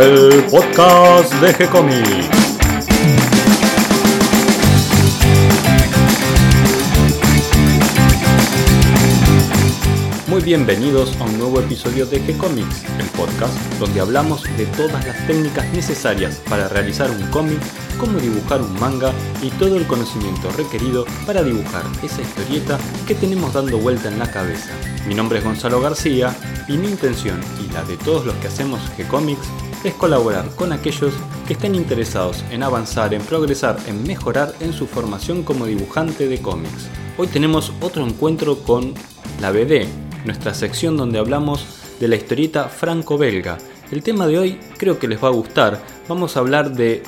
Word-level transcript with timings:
el 0.00 0.44
podcast 0.44 1.32
de 1.34 1.52
G-Comics. 1.52 2.59
Bienvenidos 10.44 11.14
a 11.20 11.24
un 11.24 11.38
nuevo 11.38 11.60
episodio 11.60 12.06
de 12.06 12.18
G-Comics, 12.18 12.84
el 12.98 13.06
podcast 13.08 13.54
donde 13.78 14.00
hablamos 14.00 14.42
de 14.56 14.64
todas 14.66 15.04
las 15.04 15.26
técnicas 15.26 15.70
necesarias 15.74 16.40
para 16.48 16.66
realizar 16.66 17.10
un 17.10 17.22
cómic, 17.30 17.60
cómo 17.98 18.18
dibujar 18.18 18.62
un 18.62 18.72
manga 18.80 19.12
y 19.42 19.50
todo 19.50 19.76
el 19.76 19.86
conocimiento 19.86 20.50
requerido 20.52 21.04
para 21.26 21.42
dibujar 21.42 21.82
esa 22.02 22.22
historieta 22.22 22.78
que 23.06 23.14
tenemos 23.14 23.52
dando 23.52 23.78
vuelta 23.78 24.08
en 24.08 24.18
la 24.18 24.30
cabeza. 24.30 24.70
Mi 25.06 25.14
nombre 25.14 25.40
es 25.40 25.44
Gonzalo 25.44 25.78
García 25.80 26.34
y 26.66 26.78
mi 26.78 26.88
intención 26.88 27.38
y 27.62 27.70
la 27.72 27.84
de 27.84 27.98
todos 27.98 28.24
los 28.24 28.34
que 28.36 28.48
hacemos 28.48 28.80
G-Comics 28.96 29.46
es 29.84 29.92
colaborar 29.94 30.48
con 30.56 30.72
aquellos 30.72 31.12
que 31.46 31.52
estén 31.52 31.74
interesados 31.74 32.44
en 32.50 32.62
avanzar, 32.62 33.12
en 33.12 33.22
progresar, 33.22 33.76
en 33.86 34.02
mejorar 34.04 34.54
en 34.60 34.72
su 34.72 34.86
formación 34.86 35.42
como 35.42 35.66
dibujante 35.66 36.28
de 36.28 36.40
cómics. 36.40 36.88
Hoy 37.18 37.26
tenemos 37.26 37.72
otro 37.82 38.06
encuentro 38.06 38.58
con 38.62 38.94
la 39.40 39.50
BD, 39.50 39.86
nuestra 40.24 40.54
sección 40.54 40.96
donde 40.96 41.18
hablamos 41.18 41.66
de 41.98 42.08
la 42.08 42.16
historieta 42.16 42.68
franco-belga. 42.68 43.58
El 43.90 44.02
tema 44.02 44.26
de 44.26 44.38
hoy 44.38 44.60
creo 44.78 44.98
que 44.98 45.08
les 45.08 45.22
va 45.22 45.28
a 45.28 45.32
gustar. 45.32 45.82
Vamos 46.08 46.36
a 46.36 46.40
hablar 46.40 46.72
de 46.72 47.02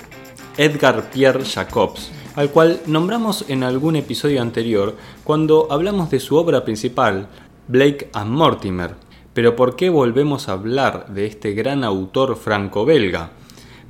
Edgar 0.57 1.11
Pierre 1.11 1.45
Jacobs, 1.45 2.11
al 2.35 2.51
cual 2.51 2.81
nombramos 2.87 3.45
en 3.49 3.63
algún 3.63 3.97
episodio 3.97 4.43
anterior 4.43 4.97
cuando 5.25 5.69
hablamos 5.71 6.11
de 6.11 6.21
su 6.21 6.37
obra 6.37 6.65
principal, 6.65 7.29
Blake 7.69 8.11
and 8.13 8.31
Mortimer. 8.31 8.95
Pero 9.35 9.57
¿por 9.57 9.77
qué 9.77 9.89
volvemos 9.89 10.49
a 10.49 10.53
hablar 10.53 11.07
de 11.09 11.27
este 11.27 11.53
gran 11.53 11.85
autor 11.85 12.37
franco-belga? 12.37 13.31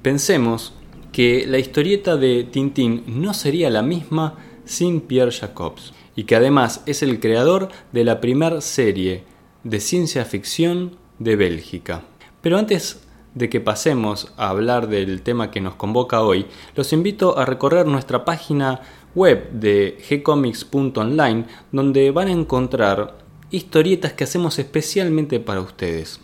Pensemos 0.03 0.73
que 1.13 1.47
la 1.47 1.59
historieta 1.59 2.17
de 2.17 2.45
Tintín 2.45 3.05
no 3.07 3.35
sería 3.35 3.71
la 3.71 3.83
misma 3.83 4.35
sin 4.65 5.01
Pierre 5.01 5.33
Jacobs, 5.33 5.93
y 6.17 6.25
que 6.25 6.37
además 6.37 6.83
es 6.87 7.03
el 7.03 7.21
creador 7.21 7.69
de 7.93 8.05
la 8.05 8.21
primera 8.21 8.61
serie 8.61 9.25
de 9.65 9.81
ciencia 9.81 10.25
ficción 10.25 10.97
de 11.19 11.37
Bélgica. 11.37 12.03
Pero 12.41 12.59
antes 12.59 13.07
de 13.35 13.49
que 13.49 13.61
pasemos 13.61 14.33
a 14.37 14.51
hablar 14.51 14.89
del 14.89 15.23
tema 15.23 15.51
que 15.51 15.61
nos 15.61 15.75
convoca 15.75 16.23
hoy, 16.23 16.47
los 16.75 16.93
invito 16.93 17.39
a 17.39 17.45
recorrer 17.45 17.87
nuestra 17.87 18.25
página 18.25 18.81
web 19.15 19.51
de 19.53 19.99
gcomics.online 20.09 21.47
donde 21.71 22.11
van 22.11 22.29
a 22.29 22.33
encontrar 22.33 23.19
historietas 23.51 24.13
que 24.13 24.25
hacemos 24.25 24.59
especialmente 24.59 25.41
para 25.41 25.61
ustedes. 25.61 26.21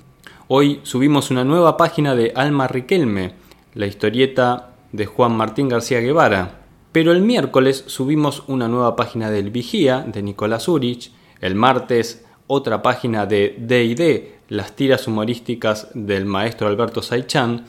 Hoy 0.48 0.80
subimos 0.82 1.30
una 1.30 1.44
nueva 1.44 1.76
página 1.76 2.14
de 2.14 2.32
Alma 2.34 2.68
Riquelme, 2.68 3.34
la 3.74 3.86
historieta 3.86 4.74
de 4.92 5.06
Juan 5.06 5.36
Martín 5.36 5.68
García 5.68 6.00
Guevara. 6.00 6.67
Pero 6.92 7.12
el 7.12 7.20
miércoles 7.20 7.84
subimos 7.86 8.44
una 8.46 8.68
nueva 8.68 8.96
página 8.96 9.30
del 9.30 9.50
Vigía 9.50 10.04
de 10.06 10.22
Nicolás 10.22 10.68
Urich, 10.68 11.12
el 11.40 11.54
martes 11.54 12.24
otra 12.46 12.82
página 12.82 13.26
de 13.26 13.56
D&D, 13.58 14.38
las 14.48 14.74
tiras 14.74 15.06
humorísticas 15.06 15.88
del 15.94 16.24
maestro 16.24 16.66
Alberto 16.66 17.02
Saichan, 17.02 17.66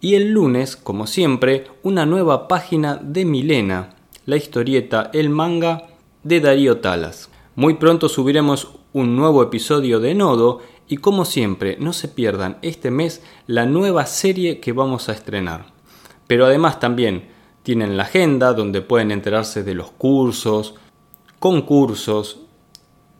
y 0.00 0.14
el 0.14 0.30
lunes, 0.30 0.76
como 0.76 1.06
siempre, 1.06 1.66
una 1.82 2.06
nueva 2.06 2.48
página 2.48 2.96
de 2.96 3.24
Milena, 3.24 3.94
la 4.26 4.36
historieta 4.36 5.10
El 5.12 5.30
manga 5.30 5.88
de 6.22 6.40
Darío 6.40 6.78
Talas. 6.78 7.30
Muy 7.54 7.74
pronto 7.74 8.08
subiremos 8.08 8.72
un 8.92 9.16
nuevo 9.16 9.42
episodio 9.42 10.00
de 10.00 10.14
Nodo 10.14 10.60
y 10.88 10.98
como 10.98 11.24
siempre 11.24 11.76
no 11.80 11.92
se 11.92 12.08
pierdan 12.08 12.58
este 12.62 12.90
mes 12.90 13.22
la 13.46 13.64
nueva 13.64 14.06
serie 14.06 14.60
que 14.60 14.72
vamos 14.72 15.08
a 15.08 15.12
estrenar. 15.12 15.66
Pero 16.26 16.46
además 16.46 16.80
también 16.80 17.28
tienen 17.62 17.96
la 17.96 18.04
agenda 18.04 18.52
donde 18.52 18.82
pueden 18.82 19.10
enterarse 19.10 19.62
de 19.62 19.74
los 19.74 19.90
cursos, 19.90 20.74
concursos 21.38 22.40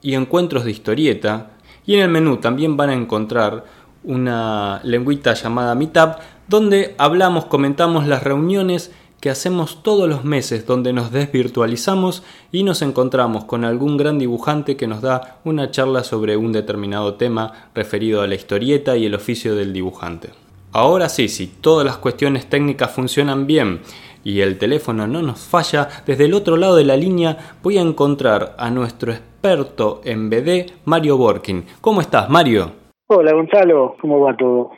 y 0.02 0.14
encuentros 0.14 0.64
de 0.64 0.70
historieta. 0.70 1.52
Y 1.86 1.94
en 1.94 2.00
el 2.00 2.08
menú 2.08 2.38
también 2.38 2.76
van 2.76 2.90
a 2.90 2.94
encontrar 2.94 3.64
una 4.04 4.80
lengüita 4.84 5.34
llamada 5.34 5.74
Meetup 5.74 6.20
donde 6.48 6.94
hablamos, 6.98 7.44
comentamos 7.44 8.06
las 8.08 8.24
reuniones 8.24 8.90
que 9.20 9.30
hacemos 9.30 9.82
todos 9.82 10.08
los 10.08 10.24
meses 10.24 10.66
donde 10.66 10.92
nos 10.92 11.12
desvirtualizamos 11.12 12.22
y 12.50 12.62
nos 12.62 12.82
encontramos 12.82 13.44
con 13.44 13.64
algún 13.64 13.96
gran 13.96 14.18
dibujante 14.18 14.76
que 14.76 14.86
nos 14.86 15.02
da 15.02 15.38
una 15.44 15.70
charla 15.70 16.02
sobre 16.02 16.36
un 16.36 16.52
determinado 16.52 17.14
tema 17.14 17.68
referido 17.74 18.22
a 18.22 18.26
la 18.26 18.34
historieta 18.34 18.96
y 18.96 19.04
el 19.04 19.14
oficio 19.14 19.54
del 19.54 19.72
dibujante. 19.72 20.30
Ahora 20.72 21.08
sí, 21.08 21.28
si 21.28 21.46
todas 21.46 21.84
las 21.84 21.98
cuestiones 21.98 22.48
técnicas 22.48 22.92
funcionan 22.92 23.46
bien 23.46 23.82
y 24.24 24.40
el 24.40 24.58
teléfono 24.58 25.06
no 25.06 25.22
nos 25.22 25.48
falla, 25.48 25.88
desde 26.06 26.26
el 26.26 26.34
otro 26.34 26.56
lado 26.56 26.76
de 26.76 26.84
la 26.84 26.96
línea 26.96 27.36
voy 27.62 27.78
a 27.78 27.82
encontrar 27.82 28.54
a 28.58 28.70
nuestro 28.70 29.12
experto 29.12 30.00
en 30.04 30.28
BD, 30.30 30.72
Mario 30.84 31.16
Borkin. 31.16 31.64
¿Cómo 31.80 32.00
estás, 32.00 32.28
Mario? 32.28 32.72
Hola, 33.08 33.32
Gonzalo, 33.32 33.96
¿cómo 34.00 34.20
va 34.20 34.36
todo? 34.36 34.72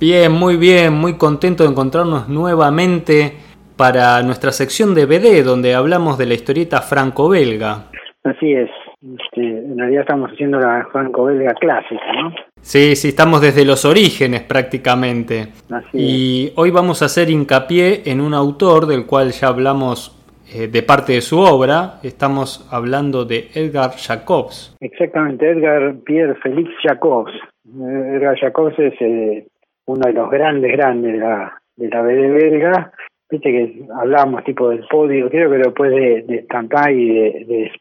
Bien, 0.00 0.32
muy 0.32 0.56
bien, 0.56 0.94
muy 0.94 1.18
contento 1.18 1.64
de 1.64 1.70
encontrarnos 1.70 2.28
nuevamente 2.28 3.34
para 3.76 4.22
nuestra 4.22 4.52
sección 4.52 4.94
de 4.94 5.04
BD, 5.06 5.44
donde 5.44 5.74
hablamos 5.74 6.16
de 6.16 6.26
la 6.26 6.34
historieta 6.34 6.80
franco-belga. 6.80 7.90
Así 8.24 8.52
es, 8.52 8.70
este, 9.02 9.40
en 9.40 9.78
realidad 9.78 10.02
estamos 10.02 10.30
haciendo 10.30 10.58
la 10.58 10.86
franco-belga 10.90 11.52
clásica, 11.54 12.12
¿no? 12.22 12.34
Sí, 12.66 12.96
sí, 12.96 13.10
estamos 13.10 13.40
desde 13.40 13.64
los 13.64 13.84
orígenes 13.84 14.42
prácticamente. 14.42 15.52
y 15.92 16.50
hoy 16.56 16.72
vamos 16.72 17.00
a 17.00 17.04
hacer 17.04 17.30
hincapié 17.30 18.02
en 18.06 18.20
un 18.20 18.34
autor 18.34 18.86
del 18.86 19.06
cual 19.06 19.30
ya 19.30 19.46
hablamos 19.46 20.10
eh, 20.52 20.66
de 20.66 20.82
parte 20.82 21.12
de 21.12 21.20
su 21.20 21.38
obra. 21.38 22.00
Estamos 22.02 22.68
hablando 22.72 23.24
de 23.24 23.50
Edgar 23.54 23.92
Jacobs. 23.92 24.76
Exactamente, 24.80 25.48
Edgar 25.48 25.94
Pierre 26.04 26.34
Félix 26.42 26.68
Jacobs. 26.82 27.30
Edgar 27.72 28.36
Jacobs 28.36 28.76
es 28.80 28.94
eh, 29.00 29.46
uno 29.86 30.04
de 30.04 30.12
los 30.12 30.28
grandes, 30.28 30.72
grandes 30.72 31.12
de 31.12 31.18
la, 31.20 31.62
de 31.76 31.88
la 31.88 32.02
BD 32.02 32.32
belga. 32.32 32.92
Viste 33.30 33.48
que 33.48 33.84
hablamos 33.94 34.42
tipo 34.42 34.70
del 34.70 34.84
podio, 34.90 35.30
creo 35.30 35.52
que 35.52 35.58
después 35.58 35.92
de, 35.92 36.22
de 36.22 36.92
y 36.92 37.14
de, 37.14 37.44
de 37.46 37.72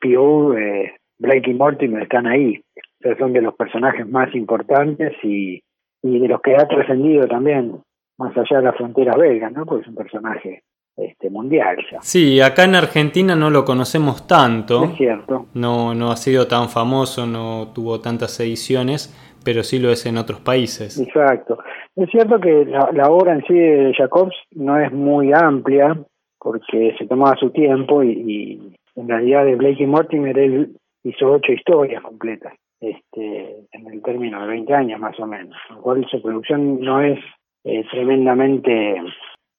eh, 0.60 0.94
Blake 1.18 1.50
y 1.50 1.54
Mortimer 1.56 2.04
están 2.04 2.28
ahí. 2.28 2.62
O 3.06 3.18
son 3.18 3.34
de 3.34 3.42
los 3.42 3.56
personajes 3.56 4.08
más 4.08 4.34
importantes 4.34 5.14
y, 5.24 5.62
y 6.02 6.20
de 6.20 6.28
los 6.28 6.42
que 6.42 6.56
ha 6.56 6.68
trascendido 6.68 7.28
también 7.28 7.82
más 8.18 8.36
allá 8.38 8.58
de 8.58 8.64
las 8.64 8.76
fronteras 8.76 9.18
belgas, 9.18 9.52
¿no? 9.52 9.66
Porque 9.66 9.84
es 9.84 9.88
un 9.90 9.96
personaje 9.96 10.64
este, 10.98 11.30
mundial 11.30 11.78
ya. 11.92 12.02
Sí, 12.02 12.40
acá 12.40 12.64
en 12.64 12.76
Argentina 12.76 13.36
no 13.36 13.50
lo 13.50 13.66
conocemos 13.66 14.26
tanto. 14.28 14.86
Es 14.86 14.96
cierto. 14.96 15.48
No, 15.54 15.94
no 15.94 16.12
ha 16.12 16.16
sido 16.16 16.48
tan 16.48 16.70
famoso, 16.70 17.26
no 17.28 17.72
tuvo 17.74 18.00
tantas 18.00 18.40
ediciones, 18.40 19.14
pero 19.44 19.64
sí 19.64 19.80
lo 19.80 19.90
es 19.90 20.06
en 20.06 20.18
otros 20.18 20.40
países. 20.40 21.00
Exacto. 21.00 21.60
Es 21.96 22.10
cierto 22.10 22.40
que 22.40 22.66
la, 22.66 23.10
obra 23.10 23.34
en 23.34 23.44
sí 23.46 23.54
de 23.54 23.94
Jacobs 23.98 24.36
no 24.52 24.80
es 24.80 24.92
muy 24.92 25.32
amplia, 25.34 25.98
porque 26.40 26.96
se 26.98 27.08
tomaba 27.08 27.36
su 27.36 27.50
tiempo 27.52 28.04
y, 28.04 28.12
y 28.12 28.76
en 28.96 29.10
realidad 29.10 29.46
de 29.46 29.56
Blake 29.56 29.84
y 29.84 29.88
Mortimer 29.88 30.38
él 30.38 30.78
hizo 31.04 31.32
ocho 31.32 31.52
historias 31.52 32.02
completas, 32.02 32.54
este, 32.80 33.68
en 33.72 33.88
el 33.88 34.02
término 34.02 34.42
de 34.42 34.48
20 34.48 34.74
años 34.74 35.00
más 35.00 35.20
o 35.20 35.26
menos, 35.26 35.56
lo 35.70 35.82
cual 35.82 36.06
su 36.10 36.22
producción 36.22 36.80
no 36.82 37.02
es 37.02 37.20
eh, 37.64 37.84
tremendamente 37.92 39.02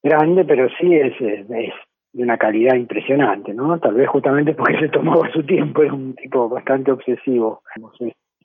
grande, 0.02 0.44
pero 0.44 0.68
sí 0.80 0.94
es, 0.94 1.12
es, 1.20 1.48
de 1.48 2.22
una 2.22 2.38
calidad 2.38 2.76
impresionante, 2.76 3.52
¿no? 3.52 3.78
Tal 3.78 3.94
vez 3.94 4.08
justamente 4.08 4.54
porque 4.54 4.78
se 4.78 4.88
tomaba 4.88 5.30
su 5.32 5.42
tiempo, 5.44 5.82
es 5.82 5.92
un 5.92 6.14
tipo 6.14 6.48
bastante 6.48 6.92
obsesivo. 6.92 7.62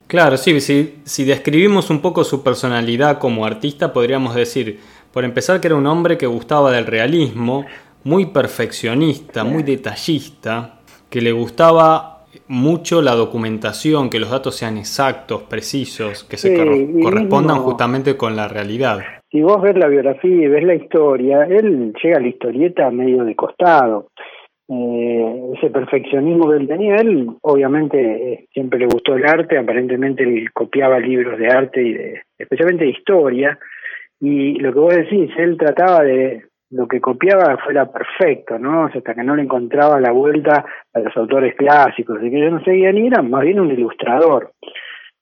Claro, 0.06 0.36
sí, 0.36 0.60
si, 0.60 1.00
si 1.04 1.24
describimos 1.24 1.88
un 1.88 2.02
poco 2.02 2.24
su 2.24 2.42
personalidad 2.42 3.18
como 3.18 3.46
artista, 3.46 3.92
podríamos 3.92 4.34
decir, 4.34 4.78
por 5.12 5.24
empezar, 5.24 5.60
que 5.60 5.68
era 5.68 5.76
un 5.76 5.86
hombre 5.86 6.18
que 6.18 6.26
gustaba 6.26 6.70
del 6.70 6.86
realismo, 6.86 7.64
muy 8.04 8.26
perfeccionista, 8.26 9.44
muy 9.44 9.62
detallista, 9.62 10.80
que 11.08 11.20
le 11.20 11.32
gustaba 11.32 12.11
mucho 12.48 13.02
la 13.02 13.14
documentación, 13.14 14.10
que 14.10 14.18
los 14.18 14.30
datos 14.30 14.56
sean 14.56 14.78
exactos, 14.78 15.42
precisos, 15.44 16.24
que 16.24 16.36
se 16.36 16.54
correspondan 17.02 17.58
justamente 17.58 18.16
con 18.16 18.36
la 18.36 18.48
realidad. 18.48 19.00
Si 19.30 19.40
vos 19.40 19.62
ves 19.62 19.76
la 19.76 19.88
biografía 19.88 20.44
y 20.44 20.48
ves 20.48 20.64
la 20.64 20.74
historia, 20.74 21.44
él 21.44 21.92
llega 22.02 22.18
a 22.18 22.20
la 22.20 22.28
historieta 22.28 22.90
medio 22.90 23.24
de 23.24 23.34
costado. 23.34 24.08
Eh, 24.68 25.52
ese 25.56 25.70
perfeccionismo 25.70 26.50
que 26.50 26.56
él 26.56 26.68
tenía, 26.68 26.96
él 26.96 27.28
obviamente 27.42 27.98
eh, 28.00 28.46
siempre 28.52 28.78
le 28.78 28.86
gustó 28.86 29.14
el 29.14 29.26
arte, 29.26 29.58
aparentemente 29.58 30.22
él 30.22 30.50
copiaba 30.52 30.98
libros 30.98 31.38
de 31.38 31.48
arte 31.48 31.82
y 31.82 31.92
de, 31.92 32.22
especialmente 32.38 32.84
de 32.84 32.90
historia, 32.90 33.58
y 34.20 34.54
lo 34.60 34.72
que 34.72 34.78
vos 34.78 34.94
decís, 34.94 35.30
él 35.36 35.58
trataba 35.58 36.04
de, 36.04 36.44
lo 36.72 36.88
que 36.88 37.00
copiaba 37.00 37.58
fuera 37.58 37.90
perfecto, 37.92 38.58
¿no? 38.58 38.86
hasta 38.86 39.14
que 39.14 39.22
no 39.22 39.36
le 39.36 39.42
encontraba 39.42 40.00
la 40.00 40.10
vuelta 40.10 40.64
a 40.94 41.00
los 41.00 41.14
autores 41.16 41.54
clásicos, 41.54 42.20
de 42.20 42.30
que 42.30 42.40
yo 42.40 42.50
no 42.50 42.64
seguía 42.64 42.90
ni 42.92 43.06
era 43.06 43.20
más 43.20 43.42
bien 43.42 43.60
un 43.60 43.70
ilustrador. 43.70 44.52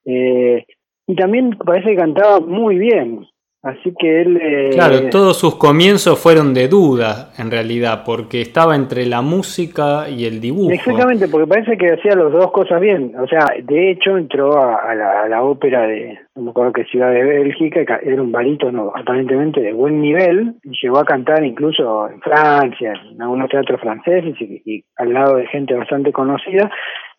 Eh, 0.04 0.64
y 1.06 1.14
también 1.16 1.58
parece 1.58 1.90
que 1.90 1.96
cantaba 1.96 2.38
muy 2.40 2.78
bien. 2.78 3.26
Así 3.62 3.92
que 3.98 4.22
él... 4.22 4.38
Eh, 4.40 4.70
claro, 4.72 5.10
todos 5.10 5.38
sus 5.38 5.56
comienzos 5.56 6.18
fueron 6.18 6.54
de 6.54 6.66
duda, 6.66 7.30
en 7.36 7.50
realidad, 7.50 8.04
porque 8.06 8.40
estaba 8.40 8.74
entre 8.74 9.04
la 9.04 9.20
música 9.20 10.08
y 10.08 10.24
el 10.24 10.40
dibujo. 10.40 10.70
Exactamente, 10.70 11.28
porque 11.28 11.46
parece 11.46 11.76
que 11.76 11.92
hacía 11.92 12.16
las 12.16 12.32
dos 12.32 12.50
cosas 12.52 12.80
bien. 12.80 13.12
O 13.18 13.26
sea, 13.26 13.44
de 13.62 13.90
hecho 13.90 14.16
entró 14.16 14.56
a, 14.58 14.94
la, 14.94 15.42
ópera 15.42 15.82
de, 15.82 16.18
no 16.36 16.42
me 16.42 16.50
acuerdo 16.52 16.72
qué 16.72 16.84
ciudad 16.84 17.12
de 17.12 17.22
Bélgica, 17.22 18.00
era 18.02 18.22
un 18.22 18.32
barítono 18.32 18.92
aparentemente 18.96 19.60
de 19.60 19.74
buen 19.74 20.00
nivel, 20.00 20.54
y 20.62 20.70
llegó 20.82 20.98
a 20.98 21.04
cantar 21.04 21.44
incluso 21.44 22.08
en 22.08 22.20
Francia, 22.22 22.94
en 23.12 23.20
algunos 23.20 23.50
teatros 23.50 23.78
franceses 23.78 24.36
y 24.40 24.82
al 24.96 25.12
lado 25.12 25.36
de 25.36 25.46
gente 25.48 25.74
bastante 25.74 26.12
conocida. 26.12 26.70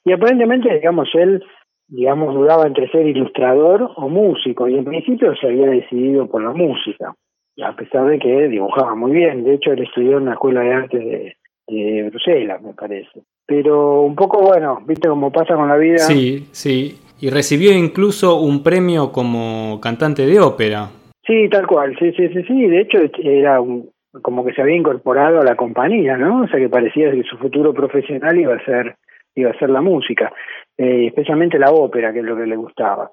Y 0.04 0.12
aparentemente, 0.12 0.74
digamos, 0.74 1.08
él 1.14 1.44
digamos, 1.92 2.34
dudaba 2.34 2.66
entre 2.66 2.90
ser 2.90 3.06
ilustrador 3.06 3.92
o 3.96 4.08
músico, 4.08 4.68
y 4.68 4.76
en 4.76 4.86
principio 4.86 5.36
se 5.36 5.48
había 5.48 5.68
decidido 5.68 6.26
por 6.28 6.42
la 6.42 6.52
música, 6.52 7.14
a 7.62 7.76
pesar 7.76 8.08
de 8.08 8.18
que 8.18 8.48
dibujaba 8.48 8.96
muy 8.96 9.12
bien. 9.12 9.44
De 9.44 9.56
hecho, 9.56 9.74
él 9.74 9.84
estudió 9.84 10.18
en 10.18 10.26
la 10.26 10.34
Escuela 10.34 10.62
de 10.62 10.74
Arte 10.74 11.36
de, 11.68 12.10
Bruselas, 12.10 12.62
me 12.62 12.74
parece. 12.74 13.22
Pero 13.46 14.02
un 14.02 14.16
poco, 14.16 14.42
bueno, 14.42 14.80
viste 14.88 15.08
cómo 15.08 15.32
pasa 15.32 15.56
con 15.56 15.68
la 15.68 15.78
vida. 15.78 16.00
Sí, 16.00 16.48
sí. 16.52 16.98
Y 17.20 17.30
recibió 17.30 17.72
incluso 17.74 18.40
un 18.40 18.64
premio 18.64 19.12
como 19.12 19.80
cantante 19.82 20.26
de 20.26 20.40
ópera. 20.40 20.90
Sí, 21.26 21.50
tal 21.50 21.68
cual, 21.68 21.96
sí, 22.00 22.12
sí, 22.14 22.30
sí, 22.30 22.44
sí. 22.44 22.68
De 22.68 22.82
hecho, 22.82 22.98
era 23.22 23.62
un, 23.62 23.90
como 24.22 24.46
que 24.46 24.54
se 24.54 24.62
había 24.62 24.76
incorporado 24.76 25.42
a 25.42 25.46
la 25.46 25.56
compañía, 25.56 26.18
¿no? 26.18 26.44
O 26.44 26.48
sea, 26.48 26.60
que 26.60 26.70
parecía 26.70 27.12
que 27.12 27.24
su 27.24 27.38
futuro 27.38 27.74
profesional 27.74 28.40
iba 28.40 28.56
a 28.56 28.66
ser 28.66 28.96
iba 29.36 29.52
a 29.52 29.60
ser 29.60 29.70
la 29.70 29.82
música, 29.82 30.32
eh, 30.78 31.08
especialmente 31.08 31.60
la 31.60 31.72
ópera, 31.72 32.12
que 32.12 32.20
es 32.20 32.26
lo 32.26 32.36
que 32.36 32.46
le 32.46 32.56
gustaba. 32.56 33.12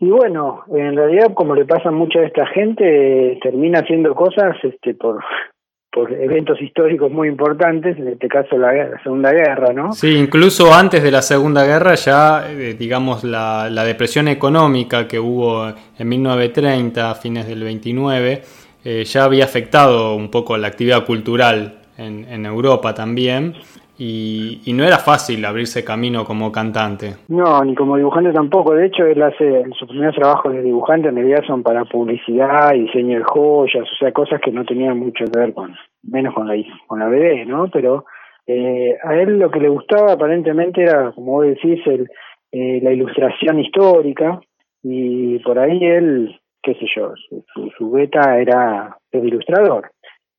Y 0.00 0.08
bueno, 0.10 0.62
en 0.68 0.96
realidad, 0.96 1.34
como 1.34 1.54
le 1.54 1.64
pasa 1.64 1.88
a 1.88 1.92
mucha 1.92 2.20
de 2.20 2.26
esta 2.26 2.46
gente, 2.46 3.38
termina 3.42 3.80
haciendo 3.80 4.14
cosas 4.14 4.56
este, 4.62 4.94
por, 4.94 5.18
por 5.92 6.12
eventos 6.12 6.60
históricos 6.62 7.10
muy 7.10 7.28
importantes, 7.28 7.98
en 7.98 8.08
este 8.08 8.28
caso 8.28 8.56
la, 8.56 9.00
Segunda 9.02 9.32
Guerra, 9.32 9.72
¿no? 9.72 9.92
Sí, 9.92 10.16
incluso 10.16 10.72
antes 10.72 11.02
de 11.02 11.10
la 11.10 11.22
Segunda 11.22 11.64
Guerra 11.64 11.96
ya, 11.96 12.48
eh, 12.48 12.76
digamos, 12.78 13.24
la, 13.24 13.68
la, 13.70 13.82
depresión 13.84 14.28
económica 14.28 15.08
que 15.08 15.18
hubo 15.18 15.68
en 15.98 16.08
1930, 16.08 17.10
a 17.10 17.14
fines 17.16 17.48
del 17.48 17.64
29, 17.64 18.42
eh, 18.84 19.04
ya 19.04 19.24
había 19.24 19.44
afectado 19.44 20.14
un 20.14 20.30
poco 20.30 20.56
la 20.56 20.68
actividad 20.68 21.04
cultural 21.04 21.80
en 21.96 22.46
Europa 22.46 22.94
también. 22.94 23.56
Y, 23.98 24.72
no 24.74 24.84
era 24.84 24.98
fácil 24.98 25.44
abrirse 25.44 25.84
camino 25.84 26.24
como 26.24 26.52
cantante. 26.52 27.16
No, 27.26 27.64
ni 27.64 27.74
como 27.74 27.96
dibujante 27.96 28.32
tampoco. 28.32 28.72
De 28.74 28.86
hecho, 28.86 29.04
él 29.04 29.20
hace 29.20 29.64
sus 29.76 29.88
primeros 29.88 30.14
trabajos 30.14 30.52
de 30.52 30.62
dibujante 30.62 31.08
en 31.08 31.16
realidad 31.16 31.42
son 31.46 31.64
para 31.64 31.84
publicidad 31.84 32.74
y 32.74 32.82
diseño 32.82 33.18
de 33.18 33.24
joyas, 33.24 33.82
o 33.82 33.96
sea, 33.98 34.12
cosas 34.12 34.40
que 34.40 34.52
no 34.52 34.64
tenían 34.64 34.98
mucho 34.98 35.24
que 35.24 35.38
ver 35.40 35.52
con, 35.52 35.74
menos 36.04 36.32
con 36.32 36.46
la, 36.46 36.54
con 36.86 37.00
la 37.00 37.08
BD, 37.08 37.44
¿no? 37.46 37.68
Pero 37.72 38.04
eh, 38.46 38.96
a 39.02 39.16
él 39.16 39.38
lo 39.38 39.50
que 39.50 39.60
le 39.60 39.68
gustaba 39.68 40.12
aparentemente 40.12 40.82
era, 40.82 41.10
como 41.10 41.32
vos 41.32 41.46
decís, 41.46 41.80
el, 41.86 42.08
eh, 42.52 42.78
la 42.80 42.92
ilustración 42.92 43.58
histórica 43.58 44.40
y 44.82 45.40
por 45.40 45.58
ahí 45.58 45.84
él, 45.84 46.38
qué 46.62 46.74
sé 46.74 46.86
yo, 46.94 47.14
su, 47.28 47.44
su 47.76 47.90
beta 47.90 48.38
era 48.38 48.96
el 49.10 49.26
ilustrador 49.26 49.90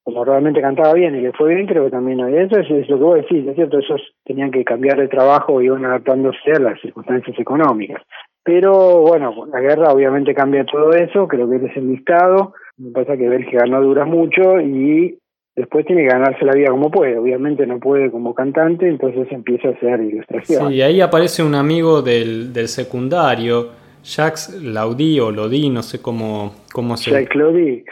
como 0.09 0.25
realmente 0.25 0.61
cantaba 0.61 0.93
bien 0.93 1.15
y 1.15 1.21
le 1.21 1.31
fue 1.33 1.53
bien, 1.53 1.67
creo 1.67 1.85
que 1.85 1.91
también 1.91 2.19
había 2.21 2.41
eso, 2.41 2.59
es, 2.59 2.89
lo 2.89 2.97
que 2.97 3.03
vos 3.03 3.15
decís, 3.15 3.47
¿es 3.47 3.55
cierto? 3.55 3.79
Esos 3.79 4.01
tenían 4.25 4.51
que 4.51 4.63
cambiar 4.63 4.97
de 4.99 5.07
trabajo 5.07 5.61
y 5.61 5.65
iban 5.65 5.85
adaptándose 5.85 6.51
a 6.55 6.59
las 6.59 6.81
circunstancias 6.81 7.37
económicas. 7.39 8.01
Pero 8.43 9.01
bueno, 9.01 9.45
la 9.51 9.59
guerra 9.59 9.93
obviamente 9.93 10.33
cambia 10.33 10.65
todo 10.65 10.91
eso, 10.91 11.27
creo 11.27 11.49
que 11.49 11.57
él 11.57 11.65
es 11.65 11.77
enlistado, 11.77 12.53
me 12.77 12.91
pasa 12.91 13.17
que 13.17 13.29
Bélgica 13.29 13.65
no 13.67 13.81
dura 13.81 14.05
mucho 14.05 14.59
y 14.59 15.17
después 15.55 15.85
tiene 15.85 16.03
que 16.03 16.09
ganarse 16.09 16.45
la 16.45 16.53
vida 16.53 16.71
como 16.71 16.89
puede, 16.89 17.17
obviamente 17.17 17.67
no 17.67 17.79
puede 17.79 18.09
como 18.09 18.33
cantante, 18.33 18.87
entonces 18.87 19.27
empieza 19.31 19.67
a 19.67 19.71
hacer 19.71 20.01
ilustración. 20.01 20.69
Sí, 20.69 20.75
y 20.75 20.81
ahí 20.81 21.01
aparece 21.01 21.43
un 21.43 21.53
amigo 21.53 22.01
del, 22.01 22.51
del 22.51 22.67
secundario, 22.67 23.69
Jacques 24.03 24.61
Laudí 24.63 25.19
o 25.19 25.31
Lodi, 25.31 25.69
no 25.69 25.83
sé 25.83 26.01
cómo, 26.01 26.55
cómo 26.73 26.97
se... 26.97 27.11
Jacques 27.11 27.35
Laudí, 27.35 27.83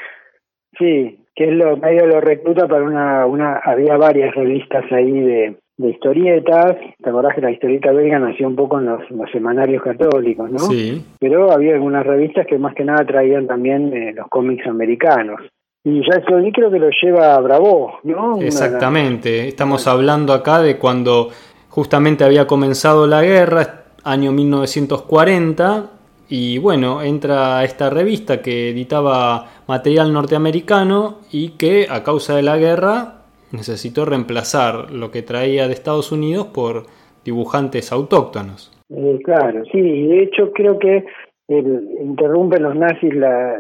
sí, 0.80 1.20
que 1.38 1.46
es 1.46 1.54
lo 1.54 1.78
medio 1.78 2.08
lo 2.08 2.20
recluta 2.20 2.68
para 2.68 2.84
una, 2.84 3.28
una 3.28 3.62
había 3.64 3.96
varias 3.96 4.34
revistas 4.34 4.84
ahí 4.92 5.22
de, 5.22 5.56
de 5.78 5.90
historietas, 5.90 6.78
te 7.02 7.10
acordás 7.10 7.36
que 7.36 7.42
la 7.42 7.52
historieta 7.52 7.92
belga 7.92 8.18
nació 8.18 8.48
un 8.48 8.56
poco 8.56 8.80
en 8.80 8.88
los, 8.88 9.02
semanarios 9.32 9.84
católicos, 9.84 10.50
¿no? 10.50 10.58
Sí. 10.58 11.06
Pero 11.20 11.52
había 11.52 11.76
algunas 11.76 12.06
revistas 12.06 12.48
que 12.48 12.58
más 12.58 12.74
que 12.74 12.84
nada 12.84 13.06
traían 13.06 13.46
también 13.46 13.94
eh, 13.94 14.14
los 14.16 14.28
cómics 14.30 14.66
americanos. 14.66 15.40
Y 15.84 16.02
ya 16.02 16.22
Claudie 16.22 16.52
creo 16.52 16.72
que 16.72 16.80
lo 16.80 16.90
lleva 16.90 17.36
a 17.36 17.40
Bravo, 17.40 18.00
¿no? 18.04 18.42
Exactamente, 18.42 19.48
estamos 19.48 19.88
hablando 19.88 20.34
acá 20.34 20.60
de 20.60 20.78
cuando 20.78 21.30
justamente 21.70 22.24
había 22.24 22.48
comenzado 22.48 23.06
la 23.06 23.22
guerra, 23.22 23.84
año 24.04 24.32
1940, 24.32 25.92
y 26.30 26.58
bueno, 26.58 27.02
entra 27.02 27.64
esta 27.64 27.90
revista 27.90 28.42
que 28.42 28.72
editaba 28.72 29.46
material 29.68 30.14
norteamericano 30.14 31.20
y 31.32 31.58
que 31.58 31.88
a 31.90 32.04
causa 32.04 32.36
de 32.36 32.44
la 32.44 32.58
guerra 32.58 33.22
necesitó 33.52 34.06
reemplazar 34.06 34.92
lo 34.92 35.12
que 35.12 35.22
traía 35.22 35.68
de 35.68 35.74
Estados 35.74 36.12
Unidos 36.12 36.48
por 36.48 36.84
dibujantes 37.24 37.92
autóctonos. 37.92 38.74
Eh, 38.90 39.20
claro, 39.24 39.64
sí, 39.72 39.80
y 39.80 40.08
de 40.08 40.24
hecho 40.24 40.52
creo 40.54 40.78
que 40.80 41.06
interrumpen 41.48 42.64
los 42.64 42.76
nazis 42.76 43.14
la, 43.14 43.56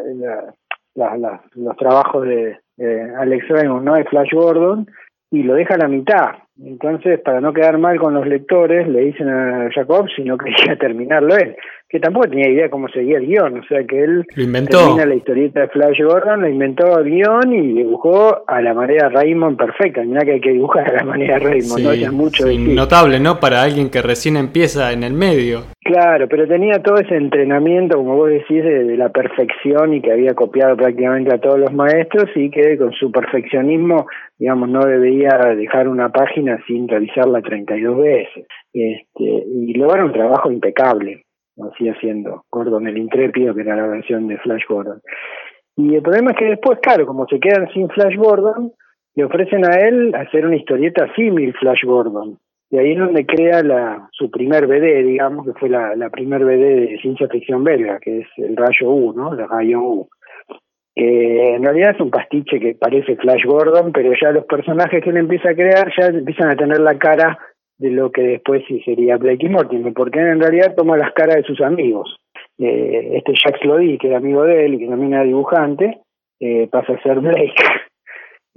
los 0.96 1.78
trabajos 1.78 2.26
de, 2.28 2.58
Alex 3.18 3.48
Raymond, 3.48 3.86
¿no? 3.86 3.96
de 3.96 4.06
Flash 4.06 4.34
Gordon, 4.34 4.88
y 5.32 5.44
lo 5.44 5.56
deja 5.56 5.76
a 5.76 5.80
la 5.80 5.88
mitad. 5.88 6.32
Entonces, 6.64 7.20
para 7.20 7.40
no 7.40 7.54
quedar 7.54 7.78
mal 7.78 8.00
con 8.00 8.14
los 8.14 8.28
lectores, 8.28 8.88
le 8.88 9.02
dicen 9.02 9.30
a 9.30 9.70
Jacob 9.74 10.08
si 10.16 10.24
no 10.24 10.38
quería 10.38 10.76
terminarlo 10.80 11.36
él 11.38 11.56
que 11.90 12.02
tampoco 12.02 12.28
tenía 12.28 12.50
idea 12.50 12.70
cómo 12.70 12.90
seguía 12.90 13.18
el 13.18 13.28
guion, 13.28 13.60
o 13.60 13.64
sea 13.64 13.82
que 13.86 14.04
él 14.04 14.26
lo 14.36 14.44
inventó. 14.44 14.80
termina 14.80 15.06
la 15.06 15.16
historieta 15.16 15.62
de 15.62 15.68
Flash 15.70 16.02
Gordon, 16.04 16.42
lo 16.42 16.50
inventó 16.50 17.00
el 17.00 17.06
guion 17.06 17.54
y 17.54 17.76
dibujó 17.76 18.44
a 18.46 18.62
la 18.62 18.74
manera 18.74 19.08
Raymond 19.08 19.58
perfecta, 19.58 20.04
mira 20.04 20.26
que 20.26 20.34
hay 20.34 20.42
que 20.42 20.52
dibujar 20.52 20.90
a 20.90 20.98
la 20.98 21.04
manera 21.06 21.40
Raymond, 21.40 21.84
no 21.84 21.92
es 21.92 22.12
mucho 22.12 22.46
Notable, 22.48 23.20
¿no? 23.20 23.40
Para 23.40 23.64
alguien 23.64 23.90
que 23.90 24.02
recién 24.02 24.36
empieza 24.36 24.92
en 24.92 25.04
el 25.04 25.14
medio. 25.14 25.62
Claro, 25.88 26.28
pero 26.28 26.46
tenía 26.50 26.84
todo 26.84 26.98
ese 26.98 27.16
entrenamiento, 27.16 27.96
como 27.98 28.18
vos 28.18 28.30
decís, 28.30 28.62
de, 28.62 28.98
la 28.98 29.08
perfección 29.08 29.94
y 29.94 30.02
que 30.02 30.12
había 30.12 30.34
copiado 30.34 30.76
prácticamente 30.76 31.34
a 31.34 31.40
todos 31.40 31.58
los 31.58 31.72
maestros 31.72 32.30
y 32.36 32.50
que 32.50 32.78
con 32.78 32.92
su 32.92 33.10
perfeccionismo, 33.10 34.06
digamos, 34.38 34.68
no 34.68 34.82
debía 34.82 35.30
dejar 35.56 35.88
una 35.88 36.10
página 36.10 36.60
sin 36.68 36.90
realizarla 36.90 37.42
32 37.42 37.98
veces. 38.00 38.48
Este, 38.74 39.24
y 39.24 39.74
luego 39.76 39.96
era 39.96 40.04
un 40.04 40.12
trabajo 40.12 40.52
impecable 40.52 41.24
así 41.72 41.88
haciendo 41.88 42.44
Gordon 42.52 42.86
el 42.88 42.98
Intrépido, 42.98 43.56
que 43.56 43.62
era 43.62 43.78
la 43.78 43.88
versión 43.88 44.28
de 44.28 44.38
Flash 44.40 44.64
Gordon. 44.68 45.00
Y 45.78 45.96
el 45.96 46.02
problema 46.02 46.32
es 46.32 46.38
que 46.38 46.46
después, 46.50 46.80
claro, 46.82 47.08
como 47.08 47.26
se 47.28 47.40
quedan 47.40 47.70
sin 47.74 47.88
Flash 47.88 48.18
Gordon, 48.18 48.74
le 49.16 49.24
ofrecen 49.24 49.66
a 49.66 49.88
él 49.88 50.14
hacer 50.16 50.46
una 50.46 50.58
historieta 50.58 51.08
símil 51.16 51.54
Flash 51.54 51.86
Gordon. 51.86 52.38
Y 52.70 52.78
ahí 52.78 52.92
es 52.92 53.00
donde 53.00 53.26
crea 53.26 53.64
la, 53.64 54.10
su 54.12 54.30
primer 54.30 54.68
BD, 54.68 55.06
digamos, 55.06 55.46
que 55.46 55.54
fue 55.54 55.70
la, 55.70 55.96
la 55.96 56.10
primer 56.10 56.44
BD 56.44 56.90
de 56.90 57.00
ciencia 57.02 57.28
ficción 57.30 57.64
belga, 57.64 58.00
que 58.00 58.20
es 58.20 58.28
el 58.38 58.58
Rayo 58.58 58.92
U, 58.92 59.14
¿no? 59.14 59.34
El 59.34 59.48
Rayo 59.48 59.80
U. 59.82 60.10
en 60.96 61.64
realidad 61.64 61.92
es 61.96 62.02
un 62.02 62.12
pastiche 62.12 62.60
que 62.60 62.76
parece 62.76 63.16
Flash 63.16 63.46
Gordon, 63.46 63.92
pero 63.94 64.12
ya 64.22 64.32
los 64.32 64.46
personajes 64.46 65.02
que 65.02 65.10
él 65.10 65.18
empieza 65.18 65.52
a 65.52 65.56
crear 65.56 65.92
ya 65.98 66.08
empiezan 66.08 66.50
a 66.50 66.56
tener 66.56 66.80
la 66.80 66.98
cara 66.98 67.38
de 67.78 67.92
lo 67.92 68.12
que 68.12 68.22
después 68.22 68.64
sí 68.68 68.82
sería 68.82 69.18
Blake 69.18 69.46
y 69.46 69.50
Mortimer, 69.50 69.94
porque 69.94 70.20
en 70.20 70.42
realidad 70.42 70.76
toma 70.76 70.98
las 70.98 71.14
caras 71.14 71.38
de 71.38 71.44
sus 71.44 71.62
amigos. 71.62 72.18
Eh, 72.58 73.18
este 73.18 73.34
Jacques 73.34 73.64
Lodi, 73.66 73.98
que 73.98 74.08
era 74.08 74.18
amigo 74.18 74.44
de 74.44 74.66
él 74.66 74.74
y 74.74 74.80
que 74.80 74.88
también 74.88 75.14
era 75.14 75.24
dibujante, 75.24 76.00
eh, 76.40 76.68
pasa 76.72 76.94
a 76.94 77.02
ser 77.04 77.20
Blake. 77.20 77.54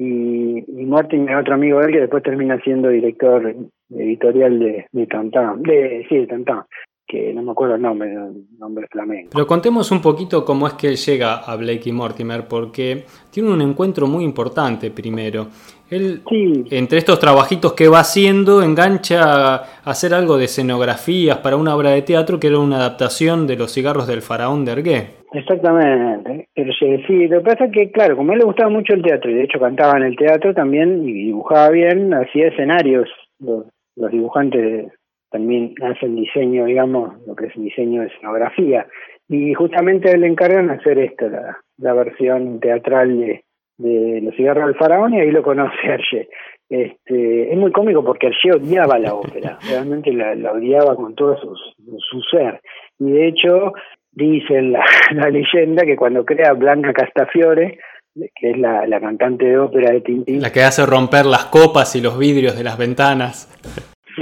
Y, 0.03 0.65
y 0.67 0.87
Mortimer, 0.87 1.37
otro 1.37 1.55
amigo 1.55 1.79
de 1.79 1.87
él, 1.87 1.93
que 1.93 2.01
después 2.01 2.23
termina 2.23 2.59
siendo 2.63 2.89
director 2.89 3.55
editorial 3.91 4.59
de, 4.59 4.87
de 4.93 5.07
Tantan, 5.07 5.63
de, 5.63 6.07
sí, 6.09 6.17
de 6.17 6.27
Tantan 6.27 6.63
que 7.11 7.35
no 7.35 7.43
me 7.43 7.51
acuerdo 7.51 7.75
el 7.75 7.83
nombre, 7.83 8.13
el 8.13 8.59
nombre 8.59 8.87
flamenco. 8.89 9.31
Pero 9.33 9.47
contemos 9.47 9.91
un 9.91 10.01
poquito 10.01 10.45
cómo 10.45 10.69
es 10.69 10.75
que 10.75 10.87
él 10.87 10.97
llega 10.97 11.39
a 11.39 11.57
Blake 11.57 11.89
y 11.89 11.93
Mortimer, 11.93 12.47
porque 12.47 13.05
tiene 13.31 13.51
un 13.51 13.61
encuentro 13.61 14.07
muy 14.07 14.23
importante 14.23 14.91
primero. 14.91 15.49
Él, 15.91 16.23
entre 16.71 16.99
estos 16.99 17.19
trabajitos 17.19 17.73
que 17.73 17.89
va 17.89 17.99
haciendo, 17.99 18.63
engancha 18.63 19.23
a 19.25 19.57
hacer 19.83 20.15
algo 20.15 20.39
de 20.39 20.45
escenografías 20.45 21.39
para 21.39 21.57
una 21.57 21.75
obra 21.75 21.91
de 21.91 22.03
teatro 22.03 22.39
que 22.39 22.47
era 22.47 22.61
una 22.61 22.77
adaptación 22.77 23.49
de 23.49 23.57
Los 23.57 23.75
cigarros 23.75 24.07
del 24.07 24.23
faraón 24.23 24.65
de 24.65 24.73
Ergué. 24.73 25.07
Exactamente. 25.33 26.49
Pero 26.55 26.73
sí, 26.79 27.27
lo 27.27 27.39
que 27.39 27.45
pasa 27.45 27.65
es 27.65 27.73
que, 27.73 27.91
claro, 27.91 28.17
como 28.17 28.31
a 28.31 28.35
él 28.35 28.39
le 28.39 28.45
gustaba 28.45 28.71
mucho 28.71 28.95
el 28.95 29.03
teatro, 29.03 29.33
y 29.33 29.35
de 29.35 29.43
hecho 29.43 29.59
cantaba 29.59 29.97
en 29.97 30.05
el 30.05 30.17
teatro 30.17 30.55
también, 30.55 31.09
y 31.09 31.13
dibujaba 31.13 31.71
bien, 31.71 32.15
hacía 32.15 32.49
escenarios. 32.49 33.09
Los, 33.41 33.67
los 33.97 34.11
dibujantes 34.13 34.93
también 35.31 35.75
hacen 35.83 36.17
diseño, 36.17 36.65
digamos, 36.67 37.15
lo 37.27 37.35
que 37.35 37.47
es 37.47 37.55
diseño 37.55 38.03
de 38.03 38.09
escenografía. 38.09 38.87
Y 39.29 39.55
justamente 39.55 40.17
le 40.19 40.27
encargan 40.27 40.71
hacer 40.71 40.99
esto, 40.99 41.29
la, 41.29 41.59
la 41.79 41.95
versión 41.95 42.59
teatral 42.61 43.19
de, 43.19 43.45
de 43.79 44.21
Los 44.23 44.35
cigarros 44.35 44.67
del 44.67 44.77
faraón, 44.77 45.15
y 45.15 45.21
ahí 45.21 45.31
lo 45.31 45.43
conoce 45.43 45.77
Hergé. 45.85 46.29
Este, 46.69 47.53
es 47.53 47.59
muy 47.59 47.73
cómico 47.73 48.05
porque 48.05 48.29
Hergé 48.29 48.53
odiaba 48.57 48.99
la 48.99 49.15
ópera, 49.15 49.59
realmente 49.69 50.13
la, 50.13 50.53
odiaba 50.53 50.97
con 50.97 51.15
todo 51.15 51.37
su, 51.39 51.55
su 51.99 52.21
ser. 52.31 52.61
Y 52.99 53.11
de 53.13 53.29
hecho, 53.29 53.73
dice 54.13 54.63
la, 54.63 54.85
la 55.13 55.31
leyenda 55.31 55.85
que 55.85 55.97
cuando 55.97 56.25
crea 56.25 56.53
Blanca 56.53 56.93
Castafiore, 56.93 57.79
que 58.15 58.51
es 58.51 58.59
la, 58.59 58.87
la 58.87 59.01
cantante 59.01 59.47
de 59.47 59.59
ópera 59.59 59.93
de 59.93 60.01
Tintín. 60.01 60.43
La 60.43 60.51
que 60.51 60.63
hace 60.63 60.85
romper 60.85 61.27
las 61.27 61.47
copas 61.47 61.95
y 61.95 62.01
los 62.01 62.19
vidrios 62.19 62.57
de 62.57 62.65
las 62.65 62.77
ventanas. 62.77 63.49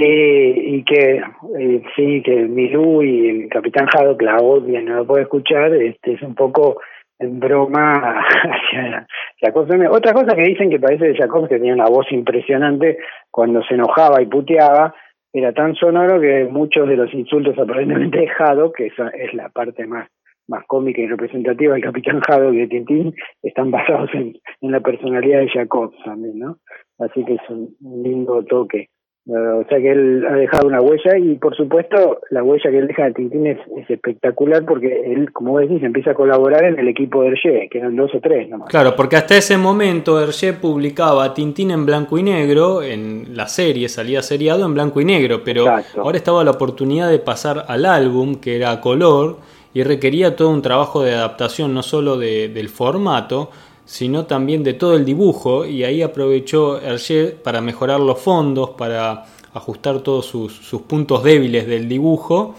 Y 0.01 0.85
que 0.85 1.23
eh, 1.59 1.83
sí, 1.97 2.23
que 2.23 2.37
Milú 2.37 3.03
y 3.03 3.29
el 3.29 3.49
Capitán 3.49 3.89
Haddock 3.93 4.23
la 4.23 4.37
odian, 4.37 4.85
no 4.85 4.97
lo 4.97 5.07
puede 5.07 5.23
escuchar, 5.23 5.75
este 5.75 6.13
es 6.13 6.23
un 6.23 6.35
poco 6.35 6.81
en 7.19 7.41
broma 7.41 7.93
hacia 8.29 9.07
Jacob. 9.41 9.69
Otra 9.91 10.13
cosa 10.13 10.35
que 10.35 10.43
dicen 10.43 10.71
que 10.71 10.79
parece 10.79 11.09
de 11.09 11.17
Jacob 11.17 11.49
que 11.49 11.57
tenía 11.57 11.75
una 11.75 11.87
voz 11.89 12.11
impresionante 12.13 12.99
cuando 13.31 13.63
se 13.65 13.75
enojaba 13.75 14.23
y 14.23 14.27
puteaba, 14.27 14.95
era 15.33 15.53
tan 15.53 15.75
sonoro 15.75 16.21
que 16.21 16.45
muchos 16.51 16.89
de 16.89 16.97
los 16.97 17.13
insultos 17.13 17.59
aparentemente 17.59 18.19
de 18.19 18.31
que 18.77 18.87
esa 18.87 19.09
es 19.09 19.35
la 19.35 19.49
parte 19.51 19.87
más 19.87 20.09
más 20.49 20.65
cómica 20.67 21.01
y 21.01 21.07
representativa 21.07 21.75
del 21.75 21.83
Capitán 21.83 22.21
Haddock 22.27 22.55
y 22.55 22.59
de 22.61 22.69
Tintín, 22.69 23.15
están 23.43 23.71
basados 23.71 24.09
en, 24.15 24.35
en 24.63 24.73
la 24.73 24.81
personalidad 24.81 25.41
de 25.41 25.51
Jacob 25.51 25.93
también, 26.05 26.39
¿no? 26.39 26.57
Así 26.99 27.25
que 27.25 27.35
es 27.35 27.51
un 27.51 27.77
lindo 28.03 28.43
toque. 28.45 28.89
O 29.31 29.65
sea 29.69 29.79
que 29.79 29.91
él 29.91 30.25
ha 30.27 30.37
dejado 30.37 30.67
una 30.67 30.81
huella 30.81 31.19
y 31.19 31.35
por 31.35 31.55
supuesto 31.55 32.21
la 32.31 32.43
huella 32.43 32.71
que 32.71 32.79
él 32.79 32.87
deja 32.87 33.05
de 33.05 33.13
Tintín 33.13 33.47
es, 33.47 33.59
espectacular 33.91 34.65
porque 34.65 35.13
él, 35.13 35.31
como 35.35 35.53
vos 35.53 35.61
decís, 35.61 35.83
empieza 35.83 36.13
a 36.13 36.15
colaborar 36.15 36.65
en 36.65 36.79
el 36.79 36.89
equipo 36.89 37.23
de 37.23 37.29
Hergé, 37.29 37.69
que 37.71 37.79
eran 37.79 37.95
dos 37.95 38.11
o 38.15 38.21
tres 38.21 38.49
nomás. 38.49 38.71
Claro, 38.71 38.97
porque 38.97 39.17
hasta 39.17 39.37
ese 39.37 39.59
momento 39.59 40.19
Hergé 40.19 40.55
publicaba 40.55 41.35
Tintín 41.35 41.71
en 41.73 41.85
blanco 41.85 42.17
y 42.17 42.23
negro, 42.23 42.83
en 42.83 43.37
la 43.37 43.49
serie 43.49 43.91
salía 43.91 44.23
seriado 44.23 44.65
en 44.65 44.73
blanco 44.73 44.99
y 45.01 45.05
negro, 45.05 45.43
pero 45.45 45.67
ahora 45.99 46.17
estaba 46.17 46.43
la 46.43 46.53
oportunidad 46.53 47.11
de 47.11 47.19
pasar 47.19 47.65
al 47.69 47.85
álbum 47.85 48.37
que 48.37 48.57
era 48.57 48.71
a 48.71 48.81
color 48.81 49.37
y 49.75 49.83
requería 49.83 50.37
todo 50.37 50.49
un 50.49 50.63
trabajo 50.63 51.03
de 51.03 51.15
adaptación 51.15 51.75
no 51.75 51.83
solo 51.83 52.17
de, 52.17 52.49
del 52.49 52.71
formato, 52.71 53.51
sino 53.89 54.27
también 54.27 54.63
de 54.65 54.75
todo 54.75 54.97
el 54.97 55.07
dibujo 55.07 55.65
y 55.65 55.83
ahí 55.83 56.03
aprovechó 56.03 56.79
Hergé 56.79 57.35
para 57.43 57.63
mejorar 57.63 58.01
los 58.01 58.23
fondos, 58.23 58.71
para 58.77 59.25
ajustar 59.55 60.03
todos 60.03 60.27
sus, 60.27 60.83
puntos 60.87 61.25
débiles 61.25 61.67
del 61.67 61.89
dibujo 61.89 62.55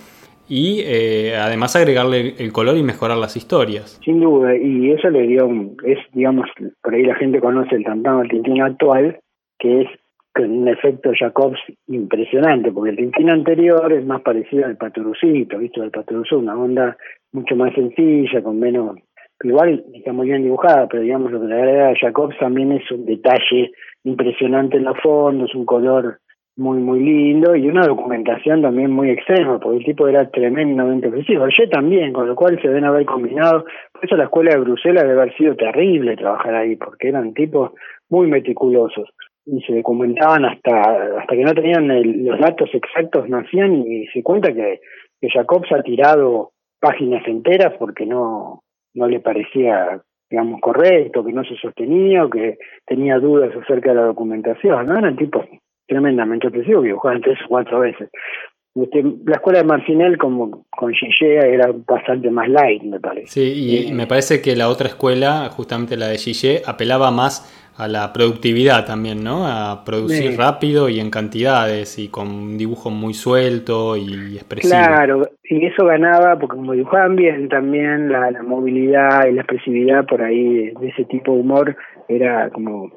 y 0.50 0.82
eh, 0.84 1.36
además 1.38 1.76
agregarle 1.76 2.34
el 2.40 2.52
color 2.52 2.78
y 2.78 2.82
mejorar 2.82 3.18
las 3.18 3.38
historias. 3.38 4.00
Sin 4.04 4.20
duda, 4.20 4.58
y 4.58 4.90
eso 4.90 5.12
le 5.12 5.28
dio, 5.28 5.48
es 5.86 6.00
digamos, 6.14 6.50
por 6.82 6.96
ahí 6.96 7.04
la 7.04 7.14
gente 7.14 7.40
conoce 7.40 7.76
el 7.76 7.84
Tantán 7.84 8.22
el 8.22 8.30
Tintín 8.30 8.64
actual, 8.64 9.20
que 9.60 9.82
es 9.82 9.88
con 10.34 10.50
un 10.50 10.68
efecto 10.68 11.12
Jacobs 11.14 11.60
impresionante, 11.88 12.72
porque 12.72 12.90
el 12.90 12.98
Tintín 12.98 13.30
anterior 13.30 13.94
es 13.94 14.04
más 14.04 14.22
parecido 14.24 14.66
al 14.66 14.78
Paturucito, 14.78 15.60
¿viste? 15.60 15.80
El 15.80 15.92
Paturuzú, 15.92 16.40
una 16.40 16.58
onda 16.58 16.98
mucho 17.32 17.56
más 17.56 17.72
sencilla, 17.76 18.42
con 18.42 18.60
menos 18.60 18.98
igual 19.44 19.84
está 19.94 20.14
muy 20.14 20.28
bien 20.28 20.44
dibujada, 20.44 20.88
pero 20.88 21.04
digamos 21.04 21.32
lo 21.32 21.42
que 21.42 21.48
le 21.48 21.56
agrega 21.56 21.90
a 21.90 21.96
Jacobs 22.00 22.38
también 22.40 22.72
es 22.72 22.90
un 22.92 23.06
detalle 23.06 23.72
impresionante 24.04 24.78
en 24.78 24.86
los 24.86 25.00
fondos, 25.02 25.54
un 25.56 25.66
color 25.66 26.20
muy 26.58 26.80
muy 26.80 27.00
lindo 27.00 27.56
y 27.56 27.70
una 27.70 27.88
documentación 27.88 28.62
también 28.62 28.92
muy 28.92 29.12
extrema, 29.12 29.60
porque 29.60 29.78
el 29.78 29.86
tipo 29.86 30.08
era 30.10 30.30
tremendamente 30.30 31.10
preciso. 31.10 31.48
Yo 31.48 31.70
también, 31.70 32.12
con 32.12 32.28
lo 32.28 32.36
cual 32.36 32.60
se 32.62 32.68
deben 32.68 32.84
haber 32.84 33.06
combinado. 33.06 33.64
Por 33.94 34.06
eso 34.06 34.18
la 34.18 34.26
escuela 34.26 34.52
de 34.52 34.60
Bruselas 34.60 35.04
debe 35.04 35.22
haber 35.22 35.36
sido 35.38 35.56
terrible 35.56 36.18
trabajar 36.18 36.54
ahí, 36.56 36.76
porque 36.76 37.08
eran 37.08 37.34
tipos 37.34 37.72
muy 38.10 38.28
meticulosos 38.28 39.10
y 39.46 39.62
se 39.62 39.74
documentaban 39.78 40.46
hasta 40.46 41.20
hasta 41.20 41.36
que 41.36 41.44
no 41.44 41.54
tenían 41.54 41.88
los 42.26 42.40
datos 42.40 42.70
exactos, 42.74 43.30
no 43.30 43.38
hacían 43.40 43.88
y 43.88 44.06
se 44.08 44.22
cuenta 44.22 44.54
que, 44.54 44.82
que 45.22 45.30
Jacobs 45.30 45.72
ha 45.72 45.82
tirado 45.82 46.52
páginas 46.80 47.26
enteras 47.26 47.74
porque 47.80 48.06
no 48.06 48.64
no 48.94 49.08
le 49.08 49.20
parecía 49.20 50.02
digamos 50.30 50.62
correcto, 50.62 51.26
que 51.26 51.34
no 51.34 51.44
se 51.44 51.56
sostenía 51.56 52.24
o 52.26 52.30
que 52.30 52.60
tenía 52.86 53.18
dudas 53.18 53.52
acerca 53.56 53.90
de 53.90 53.96
la 53.96 54.04
documentación, 54.04 54.86
¿no? 54.86 54.98
Eran 54.98 55.16
tipos 55.16 55.46
tremendamente 55.88 56.48
obsesivos 56.48 56.84
que 56.84 56.90
dibujaban 56.90 57.22
tres 57.22 57.40
o 57.46 57.48
cuatro 57.48 57.80
veces. 57.80 58.10
Este, 58.76 59.04
la 59.26 59.36
escuela 59.36 59.60
de 59.60 59.66
Marcinel 59.66 60.18
como 60.18 60.66
con 60.70 60.94
Gillet 60.94 61.44
era 61.44 61.74
bastante 61.88 62.30
más 62.30 62.48
light, 62.48 62.84
me 62.84 63.00
parece. 63.00 63.28
Sí, 63.28 63.88
y 63.88 63.94
me 63.94 64.06
parece 64.06 64.42
que 64.42 64.56
la 64.56 64.70
otra 64.70 64.88
escuela, 64.88 65.50
justamente 65.50 65.98
la 65.98 66.08
de 66.08 66.20
Gillet, 66.20 66.62
apelaba 66.68 67.10
más 67.10 67.69
a 67.80 67.88
la 67.88 68.12
productividad 68.12 68.86
también, 68.86 69.24
¿no? 69.24 69.48
A 69.48 69.86
producir 69.86 70.38
rápido 70.38 70.90
y 70.90 71.00
en 71.00 71.10
cantidades 71.10 71.98
y 71.98 72.10
con 72.10 72.28
un 72.28 72.58
dibujo 72.58 72.90
muy 72.90 73.14
suelto 73.14 73.96
y 73.96 74.36
expresivo. 74.36 74.74
Claro, 74.74 75.30
y 75.46 75.66
eso 75.66 75.86
ganaba 75.86 76.38
porque 76.38 76.58
como 76.58 76.74
dibujaban 76.74 77.16
bien 77.16 77.48
también 77.48 78.12
la, 78.12 78.44
movilidad 78.44 79.28
y 79.28 79.32
la 79.32 79.44
expresividad 79.44 80.06
por 80.06 80.22
ahí 80.22 80.74
de, 80.74 80.90
ese 80.90 81.06
tipo 81.06 81.34
de 81.34 81.40
humor 81.40 81.78
era 82.10 82.50
como, 82.50 82.92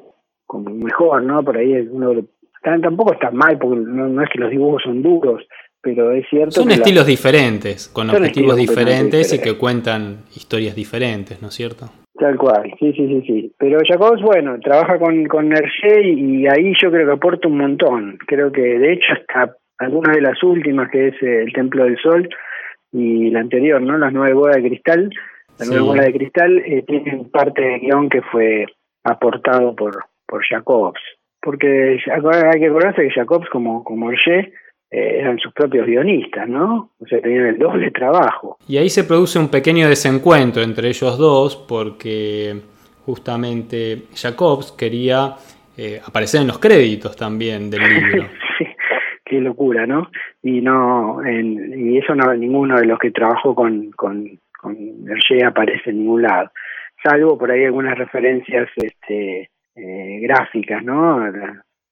como 0.47 0.71
mejor, 0.71 1.23
¿no? 1.23 1.45
Por 1.45 1.59
ahí 1.59 1.89
uno 1.89 2.25
tampoco 2.61 3.12
está 3.12 3.31
mal 3.31 3.59
porque 3.59 3.83
no, 3.87 4.21
es 4.21 4.31
que 4.31 4.41
los 4.41 4.51
dibujos 4.51 4.83
son 4.83 5.01
duros, 5.01 5.45
pero 5.81 6.11
es 6.11 6.27
cierto. 6.29 6.51
Son 6.61 6.73
estilos 6.73 7.07
diferentes, 7.07 7.87
con 7.87 8.11
objetivos 8.11 8.57
diferentes 8.57 9.33
y 9.33 9.41
que 9.41 9.57
cuentan 9.57 10.25
historias 10.35 10.75
diferentes, 10.75 11.41
¿no 11.41 11.49
es 11.49 11.55
cierto? 11.55 11.89
Tal 12.23 12.38
cual, 12.38 12.73
sí, 12.79 12.93
sí, 12.93 13.09
sí, 13.09 13.23
sí. 13.26 13.52
Pero 13.59 13.81
Jacobs, 13.85 14.23
bueno, 14.23 14.57
trabaja 14.61 14.97
con, 14.97 15.26
con 15.26 15.50
Hergé 15.50 16.05
y, 16.05 16.47
ahí 16.47 16.73
yo 16.81 16.93
creo 16.93 17.05
que 17.05 17.14
aporta 17.14 17.49
un 17.49 17.59
montón. 17.59 18.17
Creo 18.29 18.52
que 18.52 18.61
de 18.62 18.93
hecho 18.93 19.12
hasta 19.12 19.57
algunas 19.79 20.14
de 20.14 20.23
las 20.23 20.41
últimas, 20.45 20.88
que 20.88 21.09
es 21.09 21.14
eh, 21.21 21.43
El 21.43 21.52
Templo 21.52 21.83
del 21.83 21.99
Sol 21.99 22.29
y 22.93 23.29
la 23.31 23.41
anterior, 23.41 23.83
¿no? 23.83 23.99
Las 23.99 24.12
nueve 24.12 24.35
bodas 24.35 24.55
de 24.55 24.69
cristal. 24.69 25.11
La 25.59 25.67
nueve 25.67 25.83
bodas 25.83 26.07
de 26.07 26.12
cristal 26.12 26.59
eh, 26.59 26.85
tienen 26.87 27.29
parte 27.29 27.61
de 27.61 27.79
guion 27.81 28.09
que 28.09 28.23
fue 28.23 28.67
aportado 29.02 29.75
por, 29.75 30.05
por 30.25 30.45
Jacobs. 30.49 31.00
Porque 31.41 31.99
hay 32.07 32.61
que 32.61 32.67
acordarse 32.67 33.02
que 33.02 33.11
Jacobs, 33.11 33.49
como, 33.49 33.83
como 33.83 34.12
Hergé, 34.12 34.52
eran 34.92 35.38
sus 35.38 35.52
propios 35.54 35.87
guionistas, 35.87 36.46
¿no? 36.49 36.90
O 37.00 37.06
sea, 37.06 37.20
tenían 37.20 37.46
el 37.46 37.58
doble 37.58 37.90
trabajo. 37.90 38.58
Y 38.68 38.76
ahí 38.76 38.90
se 38.90 39.04
produce 39.04 39.38
un 39.38 39.49
pequeño 39.49 39.88
desencuentro 39.88 40.62
entre 40.62 40.88
ellos 40.88 41.16
dos 41.16 41.56
porque 41.56 42.54
justamente 43.06 44.02
Jacobs 44.14 44.72
quería 44.72 45.34
eh, 45.76 46.00
aparecer 46.06 46.42
en 46.42 46.49
los 46.49 46.58
créditos 46.58 47.16
también 47.16 47.70
del 47.70 47.82
libro. 47.88 48.28
sí, 48.58 48.66
qué 49.25 49.40
locura, 49.40 49.87
¿no? 49.87 50.11
Y 50.42 50.61
no, 50.61 51.25
en, 51.25 51.90
y 51.90 51.99
eso 51.99 52.14
no, 52.14 52.34
ninguno 52.34 52.78
de 52.78 52.87
los 52.87 52.99
que 52.99 53.11
trabajó 53.11 53.54
con, 53.54 53.90
con, 53.92 54.38
con 54.61 54.76
Hergé 55.08 55.44
aparece 55.44 55.90
en 55.90 56.00
ningún 56.00 56.22
lado, 56.22 56.50
salvo 57.02 57.38
por 57.38 57.50
ahí 57.50 57.64
algunas 57.64 57.96
referencias 57.96 58.68
este, 58.76 59.49
eh, 59.75 60.18
gráficas, 60.20 60.84
¿no? 60.84 61.20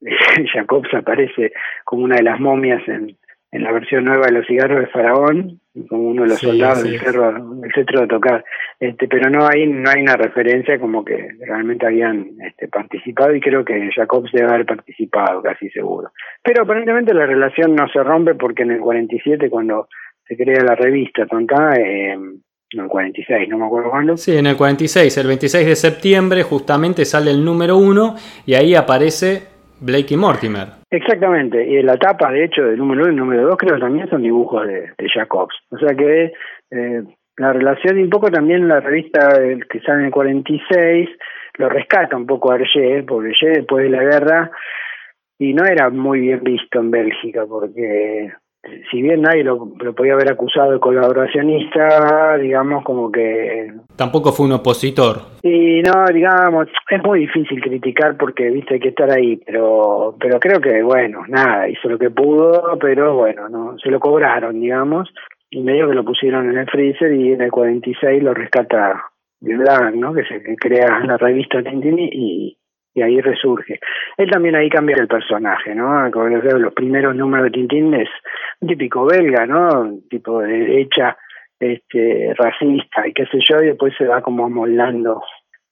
Jacobs 0.52 0.92
aparece 0.94 1.52
como 1.84 2.04
una 2.04 2.16
de 2.16 2.22
las 2.22 2.40
momias 2.40 2.86
en, 2.88 3.16
en 3.52 3.62
la 3.62 3.72
versión 3.72 4.04
nueva 4.04 4.26
de 4.26 4.32
los 4.32 4.46
cigarros 4.46 4.80
de 4.80 4.86
Faraón, 4.86 5.60
como 5.88 6.08
uno 6.08 6.22
de 6.22 6.28
los 6.28 6.38
soldados 6.38 6.84
del 6.84 7.00
cerro, 7.00 7.32
del 7.56 7.72
centro 7.72 8.00
de 8.00 8.06
tocar. 8.06 8.44
Este, 8.78 9.08
pero 9.08 9.28
no 9.28 9.46
hay, 9.46 9.66
no 9.66 9.90
hay 9.90 10.02
una 10.02 10.16
referencia 10.16 10.78
como 10.78 11.04
que 11.04 11.30
realmente 11.40 11.86
habían 11.86 12.30
este, 12.46 12.68
participado 12.68 13.34
y 13.34 13.40
creo 13.40 13.64
que 13.64 13.90
Jacobs 13.94 14.30
debe 14.32 14.48
haber 14.48 14.66
participado, 14.66 15.42
casi 15.42 15.68
seguro. 15.70 16.12
Pero 16.42 16.62
aparentemente 16.62 17.12
la 17.12 17.26
relación 17.26 17.74
no 17.74 17.88
se 17.88 18.02
rompe 18.02 18.34
porque 18.34 18.62
en 18.62 18.72
el 18.72 18.80
47, 18.80 19.50
cuando 19.50 19.88
se 20.26 20.36
crea 20.36 20.62
la 20.62 20.76
revista 20.76 21.26
Tonta, 21.26 21.74
eh, 21.76 22.16
no, 22.16 22.84
el 22.84 22.88
46, 22.88 23.48
no 23.48 23.58
me 23.58 23.66
acuerdo 23.66 23.90
cuándo. 23.90 24.16
Sí, 24.16 24.36
en 24.36 24.46
el 24.46 24.56
46, 24.56 25.16
el 25.18 25.26
26 25.26 25.66
de 25.66 25.76
septiembre 25.76 26.42
justamente 26.44 27.04
sale 27.04 27.32
el 27.32 27.44
número 27.44 27.76
uno 27.76 28.14
y 28.46 28.54
ahí 28.54 28.76
aparece 28.76 29.49
Blake 29.80 30.14
y 30.14 30.16
Mortimer. 30.16 30.68
Exactamente, 30.90 31.66
y 31.66 31.82
la 31.82 31.96
tapa, 31.96 32.30
de 32.30 32.44
hecho, 32.44 32.62
del 32.62 32.78
número 32.78 33.04
1 33.04 33.12
y 33.12 33.16
número 33.16 33.46
2 33.48 33.56
creo 33.56 33.74
que 33.74 33.80
también 33.80 34.08
son 34.08 34.22
dibujos 34.22 34.66
de, 34.66 34.92
Jacobs. 35.12 35.54
O 35.70 35.78
sea 35.78 35.94
que 35.94 36.32
eh, 36.70 37.02
la 37.36 37.52
relación 37.52 37.98
y 37.98 38.02
un 38.02 38.10
poco 38.10 38.30
también 38.30 38.68
la 38.68 38.80
revista 38.80 39.40
que 39.70 39.80
sale 39.80 40.00
en 40.00 40.06
el 40.06 40.12
46 40.12 41.08
lo 41.58 41.68
rescata 41.68 42.16
un 42.16 42.26
poco 42.26 42.52
a 42.52 42.56
Hergé, 42.56 43.02
porque 43.02 43.30
Hergé 43.30 43.60
después 43.60 43.84
de 43.84 43.90
la 43.90 44.02
guerra 44.02 44.50
y 45.38 45.54
no 45.54 45.64
era 45.64 45.88
muy 45.88 46.20
bien 46.20 46.42
visto 46.42 46.80
en 46.80 46.90
Bélgica 46.90 47.46
porque 47.48 48.32
si 48.90 49.02
bien 49.02 49.22
nadie 49.22 49.42
lo, 49.42 49.72
podía 49.96 50.14
haber 50.14 50.32
acusado 50.32 50.72
de 50.72 50.80
colaboracionista, 50.80 52.36
digamos 52.38 52.84
como 52.84 53.10
que... 53.10 53.72
Tampoco 53.96 54.32
fue 54.32 54.46
un 54.46 54.52
opositor. 54.52 55.16
Y 55.42 55.80
no, 55.82 56.04
digamos, 56.12 56.68
es 56.90 57.02
muy 57.02 57.20
difícil 57.20 57.60
criticar 57.60 58.16
porque, 58.16 58.50
viste, 58.50 58.74
hay 58.74 58.80
que 58.80 58.88
estar 58.88 59.10
ahí, 59.10 59.40
pero 59.46 60.14
pero 60.20 60.38
creo 60.38 60.60
que, 60.60 60.82
bueno, 60.82 61.22
nada, 61.28 61.68
hizo 61.68 61.88
lo 61.88 61.98
que 61.98 62.10
pudo, 62.10 62.78
pero 62.78 63.14
bueno, 63.14 63.48
no 63.48 63.78
se 63.78 63.90
lo 63.90 63.98
cobraron, 63.98 64.60
digamos. 64.60 65.08
y 65.50 65.62
medio 65.62 65.88
que 65.88 65.94
lo 65.94 66.04
pusieron 66.04 66.50
en 66.50 66.58
el 66.58 66.68
freezer 66.68 67.12
y 67.12 67.32
en 67.32 67.40
el 67.40 67.50
46 67.50 68.22
lo 68.22 68.34
rescata 68.34 69.10
Blanc, 69.40 69.94
¿no? 69.96 70.12
Que 70.12 70.24
se 70.24 70.40
crea 70.56 71.00
la 71.00 71.16
revista 71.16 71.62
Tintín 71.62 71.98
y, 71.98 72.56
y 72.94 73.02
ahí 73.02 73.20
resurge. 73.20 73.78
Él 74.16 74.30
también 74.30 74.56
ahí 74.56 74.68
cambia 74.68 74.96
el 74.98 75.08
personaje, 75.08 75.74
¿no? 75.74 76.08
Los 76.08 76.74
primeros 76.74 77.14
números 77.14 77.44
de 77.46 77.50
Tintín 77.50 77.94
es 77.94 78.08
un 78.60 78.68
típico 78.68 79.06
belga, 79.06 79.46
¿no? 79.46 79.98
Tipo 80.08 80.40
de 80.40 80.48
derecha, 80.48 81.16
este, 81.58 82.32
racista 82.36 83.06
y 83.06 83.12
qué 83.12 83.26
sé 83.26 83.38
yo, 83.48 83.62
y 83.62 83.68
después 83.68 83.94
se 83.96 84.06
va 84.06 84.22
como 84.22 84.46
amoldando 84.46 85.22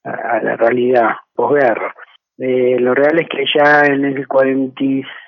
a, 0.04 0.40
la 0.42 0.56
realidad 0.56 1.16
posguerra. 1.34 1.94
Eh, 2.38 2.76
lo 2.78 2.94
real 2.94 3.18
es 3.18 3.28
que 3.28 3.44
ya 3.52 3.82
en 3.86 4.04
el 4.04 4.26
40, 4.28 4.80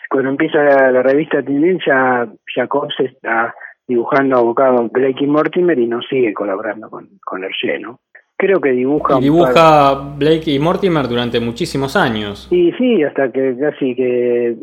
cuando 0.09 0.31
empieza 0.31 0.63
la, 0.63 1.03
revista 1.03 1.43
Tintín, 1.43 1.81
ya 1.85 2.27
Jacobs 2.55 2.95
está 3.01 3.55
dibujando 3.87 4.39
abocado 4.39 4.89
Blake 4.89 5.25
y 5.25 5.27
Mortimer 5.27 5.77
y 5.77 5.89
no 5.89 6.01
sigue 6.03 6.33
colaborando 6.33 6.89
con, 6.89 7.09
con 7.25 7.43
Hergé, 7.43 7.81
¿no? 7.81 7.99
Creo 8.41 8.61
que 8.61 8.71
dibuja. 8.71 9.19
Y 9.19 9.25
dibuja 9.25 10.15
Blake 10.17 10.51
y 10.51 10.59
Mortimer 10.59 11.07
durante 11.07 11.39
muchísimos 11.41 11.95
años. 11.95 12.47
Sí, 12.49 12.73
sí, 12.79 13.03
hasta 13.03 13.31
que 13.31 13.57
casi 13.59 13.95
que. 13.95 14.57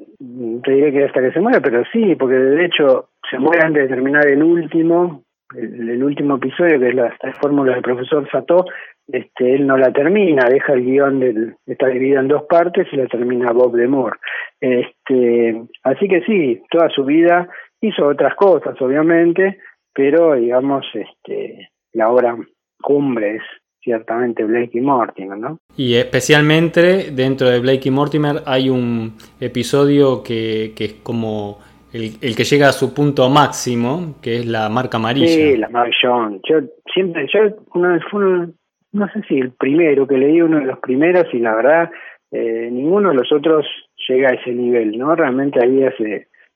Te 0.63 0.71
diré 0.71 0.91
que 0.91 1.05
hasta 1.05 1.21
que 1.21 1.31
se 1.31 1.39
muera, 1.39 1.61
pero 1.61 1.83
sí, 1.91 2.15
porque 2.15 2.35
de 2.35 2.65
hecho 2.65 3.09
se 3.29 3.37
muere 3.37 3.63
antes 3.63 3.83
de 3.83 3.95
terminar 3.95 4.25
el 4.27 4.41
último, 4.41 5.23
el, 5.55 6.03
último 6.03 6.37
episodio, 6.37 6.79
que 6.79 6.89
es 6.89 6.95
la, 6.95 7.15
fórmula 7.39 7.73
del 7.73 7.83
profesor 7.83 8.27
Sato. 8.31 8.65
Este, 9.07 9.55
él 9.55 9.65
no 9.65 9.77
la 9.77 9.93
termina, 9.93 10.49
deja 10.49 10.73
el 10.73 10.83
guion, 10.83 11.19
del, 11.19 11.55
está 11.65 11.87
dividido 11.87 12.19
en 12.19 12.27
dos 12.27 12.43
partes 12.43 12.87
y 12.91 12.97
la 12.97 13.07
termina 13.07 13.53
Bob 13.53 13.75
de 13.75 13.87
Moore. 13.87 14.17
Este, 14.59 15.61
así 15.83 16.07
que 16.09 16.21
sí, 16.21 16.61
toda 16.69 16.89
su 16.89 17.05
vida 17.05 17.47
hizo 17.79 18.07
otras 18.07 18.35
cosas, 18.35 18.75
obviamente, 18.81 19.59
pero 19.93 20.33
digamos, 20.33 20.85
este, 20.93 21.69
la 21.93 22.09
obra 22.09 22.35
cumbre 22.81 23.35
es 23.35 23.43
ciertamente 23.87 24.43
Blake 24.43 24.77
y 24.77 24.81
Mortimer, 24.81 25.37
¿no? 25.37 25.59
Y 25.77 25.95
especialmente 25.95 27.11
dentro 27.11 27.47
de 27.47 27.61
Blake 27.61 27.87
y 27.87 27.91
Mortimer 27.91 28.43
hay 28.45 28.69
un 28.69 29.13
episodio 29.39 30.21
que, 30.21 30.73
que 30.75 30.83
es 30.83 30.93
como 30.95 31.59
el, 31.93 32.19
que 32.19 32.43
llega 32.43 32.67
a 32.67 32.73
su 32.73 32.93
punto 32.93 33.29
máximo, 33.29 34.15
que 34.21 34.39
es 34.39 34.45
la 34.45 34.67
marca 34.67 34.97
amarilla. 34.97 35.27
Sí, 35.27 35.55
la 35.55 35.69
John. 36.01 36.41
Yo 36.49 36.57
siempre, 36.93 37.27
yo 37.33 37.55
una 37.75 37.97
fue 38.11 38.49
no 38.91 39.07
sé 39.13 39.21
si 39.29 39.39
el 39.39 39.51
primero 39.51 40.05
que 40.05 40.17
leí, 40.17 40.41
uno 40.41 40.59
de 40.59 40.65
los 40.65 40.79
primeros, 40.79 41.33
y 41.33 41.39
la 41.39 41.55
verdad, 41.55 41.89
eh, 42.31 42.67
ninguno 42.69 43.09
de 43.09 43.15
los 43.15 43.31
otros 43.31 43.65
llega 44.09 44.31
a 44.31 44.33
ese 44.33 44.51
nivel, 44.51 44.97
¿no? 44.97 45.15
Realmente 45.15 45.63
ahí 45.63 45.81
es, 45.81 45.93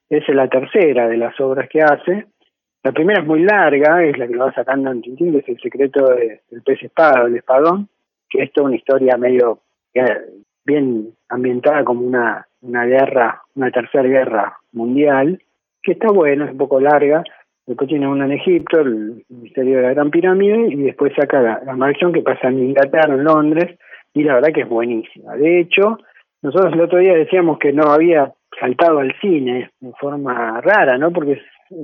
es 0.09 0.35
la 0.35 0.49
tercera 0.49 1.07
de 1.07 1.15
las 1.15 1.39
obras 1.39 1.69
que 1.69 1.81
hace, 1.81 2.25
la 2.83 2.91
primera 2.91 3.21
es 3.21 3.27
muy 3.27 3.43
larga, 3.43 4.03
es 4.03 4.17
la 4.17 4.27
que 4.27 4.33
lo 4.33 4.45
va 4.45 4.53
sacando 4.53 4.91
en 4.91 5.01
Tintín, 5.01 5.31
que 5.31 5.39
es 5.39 5.49
el 5.49 5.59
secreto 5.59 6.05
del 6.05 6.61
pez 6.63 6.81
espada, 6.81 7.27
el 7.27 7.35
espadón, 7.35 7.87
que 8.29 8.41
es 8.43 8.51
toda 8.53 8.67
una 8.67 8.77
historia 8.77 9.17
medio 9.17 9.59
bien 10.65 11.13
ambientada 11.29 11.83
como 11.83 12.01
una, 12.01 12.47
una 12.61 12.85
guerra, 12.85 13.41
una 13.55 13.69
tercera 13.71 14.07
guerra 14.07 14.57
mundial, 14.71 15.39
que 15.83 15.93
está 15.93 16.11
bueno, 16.11 16.45
es 16.45 16.51
un 16.51 16.57
poco 16.57 16.79
larga. 16.79 17.23
Después 17.67 17.87
tiene 17.87 18.07
una 18.07 18.25
en 18.25 18.31
Egipto, 18.31 18.79
el 18.81 19.23
misterio 19.29 19.77
de 19.77 19.83
la 19.83 19.93
Gran 19.93 20.09
Pirámide, 20.09 20.73
y 20.73 20.81
después 20.81 21.13
saca 21.15 21.41
la, 21.41 21.61
la 21.63 21.93
que 21.93 22.21
pasa 22.21 22.47
en 22.47 22.59
Inglaterra, 22.59 23.13
en 23.13 23.23
Londres, 23.23 23.77
y 24.13 24.23
la 24.23 24.35
verdad 24.35 24.53
que 24.53 24.61
es 24.61 24.69
buenísima. 24.69 25.35
De 25.35 25.59
hecho, 25.59 25.99
nosotros 26.41 26.73
el 26.73 26.81
otro 26.81 26.97
día 26.97 27.13
decíamos 27.13 27.59
que 27.59 27.71
no 27.71 27.83
había 27.83 28.33
saltado 28.59 28.99
al 28.99 29.13
cine 29.21 29.69
de 29.79 29.91
forma 29.99 30.59
rara, 30.61 30.97
¿no? 30.97 31.11
Porque 31.11 31.39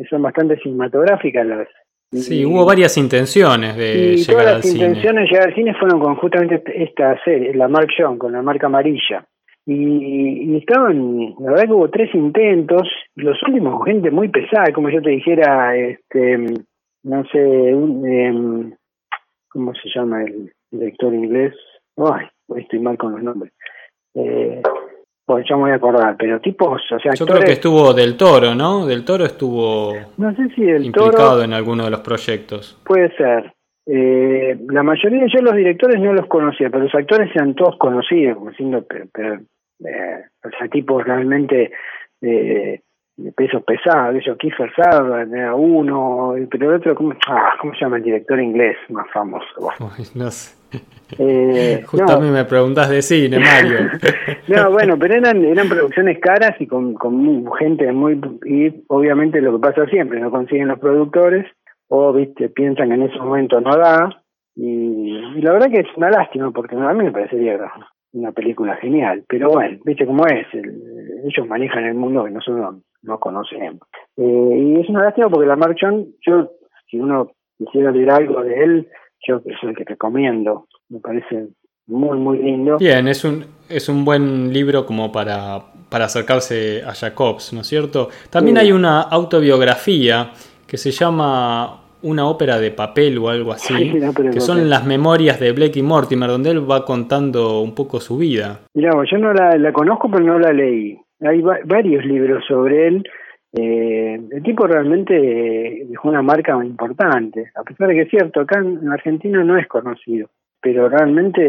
son 0.10 0.22
bastante 0.22 0.58
cinematográficas 0.58 1.46
las 1.46 1.68
Sí, 2.12 2.46
hubo 2.46 2.66
varias 2.66 2.98
intenciones 2.98 3.76
de 3.76 4.16
y 4.18 4.26
todas 4.26 4.46
las 4.46 4.66
intenciones 4.66 5.24
de 5.24 5.30
llegar 5.30 5.50
al 5.50 5.56
cine 5.56 5.74
fueron 5.74 6.00
con 6.00 6.16
justamente 6.16 6.64
esta 6.82 7.22
serie, 7.26 7.54
la 7.54 7.68
Mark 7.68 7.90
John, 7.98 8.18
con 8.18 8.32
la 8.32 8.42
marca 8.42 8.68
amarilla. 8.68 9.26
Y, 9.66 10.56
estaban, 10.56 11.36
la 11.40 11.52
verdad 11.52 11.66
que 11.66 11.74
hubo 11.74 11.90
tres 11.90 12.16
intentos, 12.16 12.88
los 13.16 13.38
últimos 13.46 13.84
gente 13.84 14.10
muy 14.10 14.30
pesada, 14.30 14.72
como 14.74 14.90
yo 14.90 15.02
te 15.02 15.10
dijera, 15.10 15.76
este, 15.76 16.38
no 17.04 17.26
sé, 17.26 17.70
em, 17.70 18.74
¿cómo 19.50 19.74
se 19.74 19.90
llama 19.94 20.24
el 20.24 20.54
director 20.72 21.14
inglés? 21.14 21.54
Ay, 21.98 22.28
estoy 22.56 22.80
mal 22.80 22.98
con 22.98 23.12
los 23.12 23.24
nombres. 23.24 23.52
Eh, 24.16 24.62
pues 25.28 25.46
ya 25.46 25.58
me 25.58 25.64
voy 25.64 25.72
a 25.72 25.76
acordar, 25.76 26.16
pero 26.18 26.40
tipos, 26.40 26.82
o 26.90 27.00
sea, 27.00 27.14
Yo 27.14 27.26
creo 27.26 27.42
que 27.42 27.52
estuvo 27.52 27.94
Del 27.94 28.16
Toro, 28.16 28.56
¿no? 28.56 28.86
Del 28.86 29.04
Toro 29.04 29.26
estuvo 29.26 29.94
no 30.16 30.34
sé 30.34 30.48
si 30.56 30.64
del 30.64 30.86
implicado 30.86 31.44
en 31.44 31.52
alguno 31.52 31.84
de 31.84 31.92
los 31.92 32.00
proyectos. 32.00 32.80
Puede 32.86 33.14
ser. 33.18 33.54
Eh, 33.86 34.58
la 34.70 34.84
mayoría 34.84 35.24
de 35.24 35.30
yo 35.30 35.42
los 35.42 35.54
directores 35.54 36.02
no 36.02 36.14
los 36.14 36.28
conocía, 36.28 36.70
pero 36.70 36.86
los 36.86 36.96
actores 36.96 37.30
eran 37.36 37.56
todos 37.56 37.76
conocidos, 37.78 38.38
como 38.38 38.52
diciendo, 38.52 38.86
pero, 38.88 39.42
eh, 39.86 40.24
o 40.46 40.50
sea, 40.58 40.70
tipos 40.70 41.04
realmente 41.04 41.72
eh, 42.22 42.80
de 43.18 43.32
pesos 43.32 43.64
pesados, 43.64 44.16
eso, 44.16 44.38
Kiefer 44.38 44.72
Sutherland 44.76 45.34
era 45.34 45.56
uno, 45.56 46.36
pero 46.52 46.70
el 46.70 46.78
otro, 46.78 46.96
¿cómo, 46.96 47.14
ah, 47.28 47.56
¿cómo 47.60 47.74
se 47.74 47.80
llama 47.80 47.98
el 47.98 48.04
director 48.04 48.40
inglés 48.40 48.78
más 48.90 49.08
famoso? 49.12 49.46
no 50.16 50.32
sé. 50.32 50.56
Eh, 51.18 51.84
Justo 51.86 52.12
a 52.12 52.20
mí 52.20 52.30
me 52.30 52.46
preguntas 52.46 52.90
de 52.90 53.02
cine, 53.02 53.40
Mario. 53.40 53.90
no, 54.48 54.72
bueno, 54.72 54.98
pero 55.00 55.16
eran, 55.16 55.44
eran 55.44 55.68
producciones 55.68 56.20
caras 56.20 56.60
y 56.60 56.68
con, 56.68 56.94
con 56.94 57.50
gente 57.54 57.92
muy... 57.92 58.20
Y 58.46 58.84
obviamente 58.88 59.42
lo 59.42 59.54
que 59.54 59.60
pasa 59.60 59.86
siempre, 59.88 60.20
no 60.20 60.30
consiguen 60.30 60.68
los 60.68 60.80
productores 60.80 61.46
o, 61.88 62.14
viste, 62.14 62.50
piensan 62.50 62.90
que 62.90 62.96
en 62.96 63.04
ese 63.04 63.18
momento 63.18 63.62
no 63.62 63.76
da. 63.78 64.24
Y, 64.56 65.42
la 65.42 65.54
verdad 65.54 65.72
que 65.72 65.80
es 65.80 65.88
una 65.96 66.10
lástima 66.10 66.52
porque 66.52 66.76
a 66.76 66.94
mí 66.94 67.04
me 67.04 67.12
parecería 67.12 67.58
una 68.12 68.32
película 68.32 68.76
genial. 68.76 69.24
Pero 69.28 69.50
bueno, 69.50 69.80
viste 69.86 70.06
cómo 70.06 70.26
es. 70.28 70.48
ellos 70.54 71.48
manejan 71.48 71.86
el 71.86 71.96
mundo 71.96 72.26
que 72.26 72.32
nosotros 72.32 72.82
no, 73.02 73.20
conocemos. 73.20 73.82
Eh, 74.16 74.76
y 74.76 74.80
es 74.80 74.90
una 74.90 75.04
lástima 75.04 75.30
porque 75.30 75.48
la 75.48 75.56
Marchon, 75.56 76.08
yo, 76.26 76.52
si 76.90 77.00
uno 77.00 77.32
quisiera 77.58 77.92
leer 77.92 78.12
algo 78.12 78.44
de 78.44 78.64
él, 78.64 78.88
yo 79.26 79.42
es 79.46 79.56
el 79.64 79.76
que 79.76 79.84
recomiendo. 79.84 80.68
Me 80.90 81.00
parece 81.00 81.48
muy, 81.88 82.18
muy 82.18 82.40
lindo. 82.40 82.78
Bien, 82.78 83.08
es 83.08 83.24
un, 83.24 83.46
es 83.70 83.90
un 83.90 84.06
buen 84.06 84.54
libro 84.54 84.86
como 84.86 85.12
para, 85.12 85.60
para 85.90 86.06
acercarse 86.06 86.84
a 86.86 86.94
Jacobs, 86.94 87.54
¿no 87.54 87.62
es 87.62 87.68
cierto? 87.68 88.10
También 88.30 88.58
hay 88.58 88.72
una 88.72 89.02
autobiografía 89.02 90.32
que 90.66 90.78
se 90.78 90.92
llama 90.92 91.82
una 92.04 92.28
ópera 92.28 92.60
de 92.60 92.72
papel 92.72 93.18
o 93.18 93.30
algo 93.30 93.52
así, 93.52 93.94
que 94.32 94.42
son 94.42 94.70
las 94.70 94.86
memorias 94.86 95.40
de 95.40 95.52
Blake 95.52 95.80
y 95.80 95.82
Mortimer, 95.84 96.30
donde 96.30 96.52
él 96.52 96.70
va 96.70 96.86
contando 96.86 97.62
un 97.62 97.74
poco 97.74 98.00
su 98.00 98.18
vida. 98.18 98.62
Mira, 98.74 98.92
yo 99.10 99.18
no 99.18 99.34
la, 99.34 99.58
la 99.58 99.72
conozco, 99.72 100.10
pero 100.12 100.24
no 100.24 100.40
la 100.40 100.54
leí. 100.54 100.98
Hay 101.20 101.42
varios 101.42 102.06
libros 102.06 102.44
sobre 102.48 102.88
él 102.88 103.04
eh, 103.54 104.20
el 104.32 104.44
tipo 104.44 104.68
realmente 104.68 105.86
dejó 105.88 106.10
una 106.10 106.22
marca 106.22 106.54
importante, 106.64 107.52
a 107.56 107.64
pesar 107.64 107.88
de 107.88 107.96
que 107.96 108.02
es 108.02 108.10
cierto, 108.10 108.42
acá 108.42 108.60
en 108.60 108.90
Argentina 108.92 109.44
no 109.44 109.58
es 109.58 109.68
conocido, 109.68 110.30
pero 110.62 110.90
realmente 110.90 111.42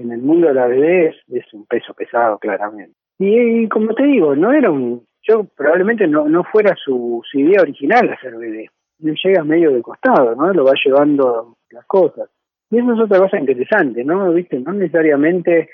en 0.00 0.12
el 0.12 0.20
mundo 0.20 0.48
de 0.48 0.54
la 0.54 0.66
BD 0.66 1.14
es, 1.28 1.54
un 1.54 1.66
peso 1.66 1.94
pesado, 1.94 2.38
claramente. 2.38 2.94
Y, 3.18 3.68
como 3.68 3.94
te 3.94 4.04
digo, 4.04 4.36
no 4.36 4.52
era 4.52 4.70
un, 4.70 5.02
yo 5.22 5.44
probablemente 5.56 6.06
no, 6.06 6.28
no 6.28 6.44
fuera 6.44 6.74
su, 6.76 7.22
idea 7.32 7.62
original 7.62 8.10
hacer 8.10 8.36
BD, 8.36 8.68
llega 9.00 9.42
medio 9.42 9.72
de 9.72 9.82
costado, 9.82 10.34
¿no? 10.36 10.52
Lo 10.52 10.64
va 10.64 10.74
llevando 10.84 11.56
las 11.70 11.86
cosas. 11.86 12.28
Y 12.70 12.78
eso 12.78 12.92
es 12.92 13.00
otra 13.00 13.18
cosa 13.18 13.38
interesante, 13.38 14.04
¿no? 14.04 14.32
¿Viste? 14.32 14.60
No 14.60 14.72
necesariamente 14.72 15.70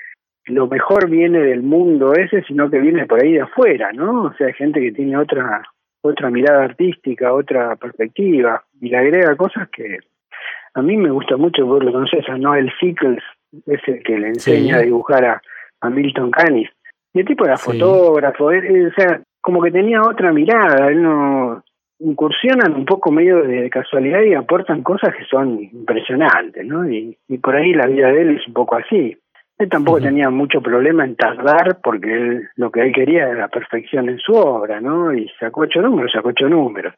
lo 0.47 0.67
mejor 0.67 1.09
viene 1.09 1.39
del 1.39 1.61
mundo 1.61 2.13
ese, 2.13 2.41
sino 2.43 2.69
que 2.69 2.79
viene 2.79 3.05
por 3.05 3.23
ahí 3.23 3.33
de 3.33 3.41
afuera, 3.41 3.91
¿no? 3.93 4.23
O 4.23 4.33
sea, 4.33 4.47
hay 4.47 4.53
gente 4.53 4.79
que 4.79 4.91
tiene 4.91 5.17
otra 5.17 5.63
otra 6.01 6.29
mirada 6.29 6.63
artística, 6.63 7.33
otra 7.33 7.75
perspectiva, 7.75 8.63
y 8.79 8.89
le 8.89 8.97
agrega 8.97 9.35
cosas 9.35 9.67
que 9.69 9.99
a 10.73 10.81
mí 10.81 10.95
me 10.95 11.09
gusta 11.09 11.37
mucho, 11.37 11.65
vos 11.65 11.83
lo 11.83 11.91
conoces 11.91 12.27
a 12.29 12.37
Noel 12.37 12.71
Sickles, 12.79 13.23
es 13.65 13.81
el 13.87 14.03
que 14.03 14.17
le 14.17 14.27
enseña 14.27 14.77
a 14.77 14.81
dibujar 14.81 15.25
a, 15.25 15.41
Milton 15.89 16.31
Canis. 16.31 16.69
Y 17.13 17.19
el 17.19 17.25
tipo 17.25 17.45
era 17.45 17.57
fotógrafo, 17.57 18.45
o 18.45 18.51
sea, 18.95 19.21
como 19.41 19.61
que 19.61 19.71
tenía 19.71 20.01
otra 20.01 20.31
mirada, 20.33 20.89
él 20.89 21.01
no 21.01 21.63
incursionan 21.99 22.75
un 22.75 22.85
poco 22.85 23.11
medio 23.11 23.41
de 23.43 23.69
casualidad 23.69 24.21
y 24.21 24.33
aportan 24.33 24.83
cosas 24.83 25.15
que 25.15 25.23
son 25.25 25.59
impresionantes, 25.59 26.65
¿no? 26.65 26.87
Y, 26.89 27.17
y 27.27 27.37
por 27.37 27.55
ahí 27.55 27.73
la 27.73 27.87
vida 27.87 28.11
de 28.11 28.21
él 28.21 28.37
es 28.37 28.47
un 28.47 28.53
poco 28.53 28.75
así. 28.75 29.17
Él 29.59 29.69
tampoco 29.69 29.99
tenía 29.99 30.29
mucho 30.29 30.61
problema 30.61 31.03
en 31.03 31.15
tardar 31.15 31.79
porque 31.81 32.13
él, 32.13 32.49
lo 32.57 32.71
que 32.71 32.81
él 32.81 32.93
quería 32.93 33.23
era 33.23 33.33
la 33.33 33.47
perfección 33.47 34.07
en 34.07 34.19
su 34.19 34.33
obra, 34.33 34.79
¿no? 34.79 35.13
Y 35.13 35.27
sacó 35.39 35.61
ocho 35.61 35.81
números, 35.81 36.11
sacó 36.13 36.29
ocho 36.29 36.47
números. 36.47 36.93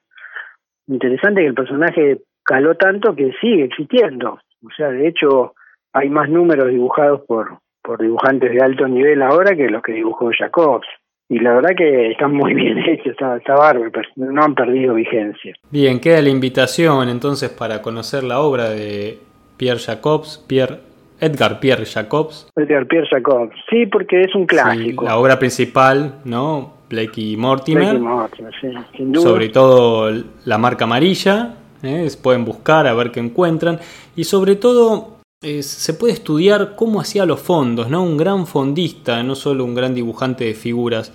Interesante 0.88 1.42
que 1.42 1.48
el 1.48 1.54
personaje 1.54 2.22
caló 2.44 2.76
tanto 2.76 3.16
que 3.16 3.32
sigue 3.40 3.66
existiendo. 3.66 4.40
O 4.66 4.70
sea, 4.76 4.90
de 4.90 5.08
hecho, 5.08 5.54
hay 5.94 6.10
más 6.10 6.30
números 6.30 6.70
dibujados 6.70 7.22
por, 7.28 7.60
por 7.82 8.02
dibujantes 8.02 8.52
de 8.52 8.62
alto 8.62 8.88
nivel 8.88 9.22
ahora 9.22 9.56
que 9.56 9.70
los 9.70 9.82
que 9.82 9.94
dibujó 9.94 10.30
Jacobs. 10.38 10.88
y 11.30 11.40
la 11.40 11.54
verdad 11.54 11.76
que 11.78 12.12
están 12.12 12.34
muy 12.34 12.54
bien 12.56 12.78
hechos, 12.80 13.14
está, 13.14 13.38
está 13.38 13.56
bárbaro, 13.56 13.90
no 14.18 14.44
han 14.44 14.54
perdido 14.54 14.96
vigencia. 14.96 15.54
Bien, 15.72 16.02
queda 16.02 16.22
la 16.22 16.30
invitación 16.30 17.08
entonces 17.08 17.50
para 17.50 17.82
conocer 17.82 18.24
la 18.24 18.42
obra 18.42 18.70
de 18.70 19.20
Pierre 19.58 19.80
Jacobs, 19.80 20.44
Pierre 20.48 20.89
Edgar 21.20 21.60
Pierre 21.60 21.86
Jacobs. 21.86 22.48
Edgar 22.56 22.88
Pierre 22.88 23.08
Jacobs, 23.10 23.56
sí, 23.70 23.86
porque 23.86 24.22
es 24.22 24.34
un 24.36 24.46
clásico. 24.46 25.06
la 25.06 25.18
obra 25.18 25.38
principal, 25.40 26.16
¿no? 26.26 26.74
Blake 26.90 27.22
y 27.22 27.38
Mortimer. 27.38 27.84
Blake 27.84 27.98
y 27.98 28.00
Mortimer, 28.00 28.54
sí, 28.60 28.68
sin 28.98 29.12
duda. 29.12 29.24
Sobre 29.24 29.50
todo 29.50 30.12
la 30.46 30.58
marca 30.58 30.86
amarilla, 30.86 31.56
¿eh? 31.84 32.08
pueden 32.22 32.46
buscar 32.46 32.88
a 32.88 32.94
ver 32.94 33.12
qué 33.12 33.20
encuentran. 33.20 33.80
Y 34.16 34.24
sobre 34.24 34.56
todo 34.56 35.20
se 35.42 35.94
puede 35.94 36.14
estudiar 36.14 36.76
cómo 36.76 37.00
hacía 37.00 37.26
los 37.26 37.40
fondos, 37.40 37.90
¿no? 37.90 38.04
Un 38.04 38.18
gran 38.18 38.46
fondista, 38.46 39.24
no 39.24 39.36
solo 39.36 39.64
un 39.64 39.74
gran 39.74 39.94
dibujante 39.94 40.44
de 40.46 40.54
figuras. 40.54 41.14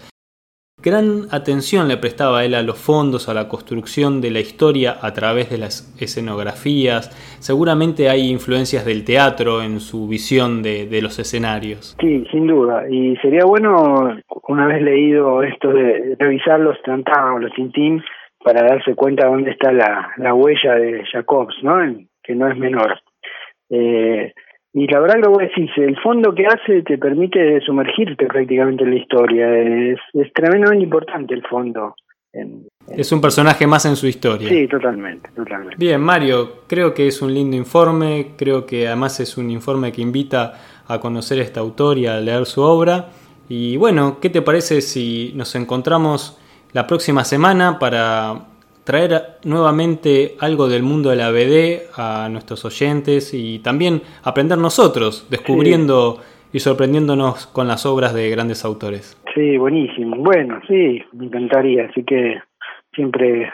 Gran 0.84 1.28
atención 1.30 1.88
le 1.88 1.96
prestaba 1.96 2.44
él 2.44 2.54
a 2.54 2.62
los 2.62 2.78
fondos, 2.78 3.30
a 3.30 3.32
la 3.32 3.48
construcción 3.48 4.20
de 4.20 4.30
la 4.30 4.40
historia 4.40 4.98
a 5.00 5.14
través 5.14 5.48
de 5.48 5.56
las 5.56 5.96
escenografías. 5.98 7.08
Seguramente 7.40 8.10
hay 8.10 8.28
influencias 8.30 8.84
del 8.84 9.02
teatro 9.02 9.62
en 9.62 9.80
su 9.80 10.06
visión 10.06 10.62
de, 10.62 11.00
los 11.00 11.18
escenarios. 11.18 11.96
Sí, 11.98 12.26
sin 12.30 12.46
duda. 12.46 12.86
Y 12.90 13.16
sería 13.22 13.46
bueno, 13.46 14.14
una 14.46 14.66
vez 14.66 14.82
leído 14.82 15.42
esto 15.42 15.72
de 15.72 16.16
revisar 16.18 16.60
los 16.60 16.76
tratados, 16.82 17.40
los 17.40 17.54
tintín, 17.54 18.04
para 18.44 18.60
darse 18.68 18.94
cuenta 18.94 19.26
dónde 19.26 19.52
está 19.52 19.72
la, 19.72 20.10
la 20.18 20.34
huella 20.34 20.74
de 20.74 21.02
Jacobs, 21.10 21.56
¿no? 21.62 21.76
Que 22.22 22.34
no 22.34 22.46
es 22.46 22.58
menor. 22.58 23.00
Eh, 23.70 24.34
y 24.74 24.88
la 24.88 24.98
verdad 24.98 25.14
que 25.14 25.20
lo 25.20 25.36
decís, 25.38 25.70
el 25.76 25.96
fondo 26.00 26.34
que 26.34 26.46
hace 26.46 26.82
te 26.82 26.98
permite 26.98 27.60
sumergirte 27.60 28.26
prácticamente 28.26 28.82
en 28.82 28.90
la 28.90 28.96
historia. 28.96 29.56
Es, 29.56 30.00
es 30.12 30.32
tremendamente 30.32 30.82
importante 30.82 31.32
el 31.32 31.42
fondo. 31.44 31.94
Es 32.88 33.12
un 33.12 33.20
personaje 33.20 33.68
más 33.68 33.86
en 33.86 33.94
su 33.94 34.08
historia. 34.08 34.48
Sí, 34.48 34.66
totalmente, 34.66 35.30
totalmente. 35.30 35.76
Bien, 35.78 36.00
Mario, 36.00 36.64
creo 36.66 36.92
que 36.92 37.06
es 37.06 37.22
un 37.22 37.32
lindo 37.32 37.56
informe, 37.56 38.32
creo 38.36 38.66
que 38.66 38.88
además 38.88 39.20
es 39.20 39.38
un 39.38 39.48
informe 39.50 39.92
que 39.92 40.02
invita 40.02 40.54
a 40.88 40.98
conocer 40.98 41.38
a 41.38 41.42
este 41.42 41.60
autor 41.60 41.96
y 41.96 42.06
a 42.06 42.18
leer 42.20 42.44
su 42.44 42.60
obra. 42.60 43.10
Y 43.48 43.76
bueno, 43.76 44.18
¿qué 44.20 44.28
te 44.28 44.42
parece 44.42 44.80
si 44.80 45.32
nos 45.36 45.54
encontramos 45.54 46.40
la 46.72 46.88
próxima 46.88 47.24
semana 47.24 47.78
para 47.78 48.53
traer 48.84 49.38
nuevamente 49.44 50.36
algo 50.40 50.68
del 50.68 50.82
mundo 50.82 51.10
de 51.10 51.16
la 51.16 51.30
BD 51.30 51.90
a 51.96 52.28
nuestros 52.30 52.64
oyentes 52.64 53.32
y 53.34 53.58
también 53.58 54.02
aprender 54.22 54.58
nosotros, 54.58 55.26
descubriendo 55.30 56.20
y 56.52 56.60
sorprendiéndonos 56.60 57.46
con 57.48 57.66
las 57.66 57.84
obras 57.86 58.14
de 58.14 58.30
grandes 58.30 58.64
autores. 58.64 59.20
Sí, 59.34 59.56
buenísimo. 59.58 60.16
Bueno, 60.16 60.60
sí, 60.68 61.02
me 61.12 61.26
encantaría, 61.26 61.86
así 61.86 62.04
que 62.04 62.40
siempre 62.94 63.52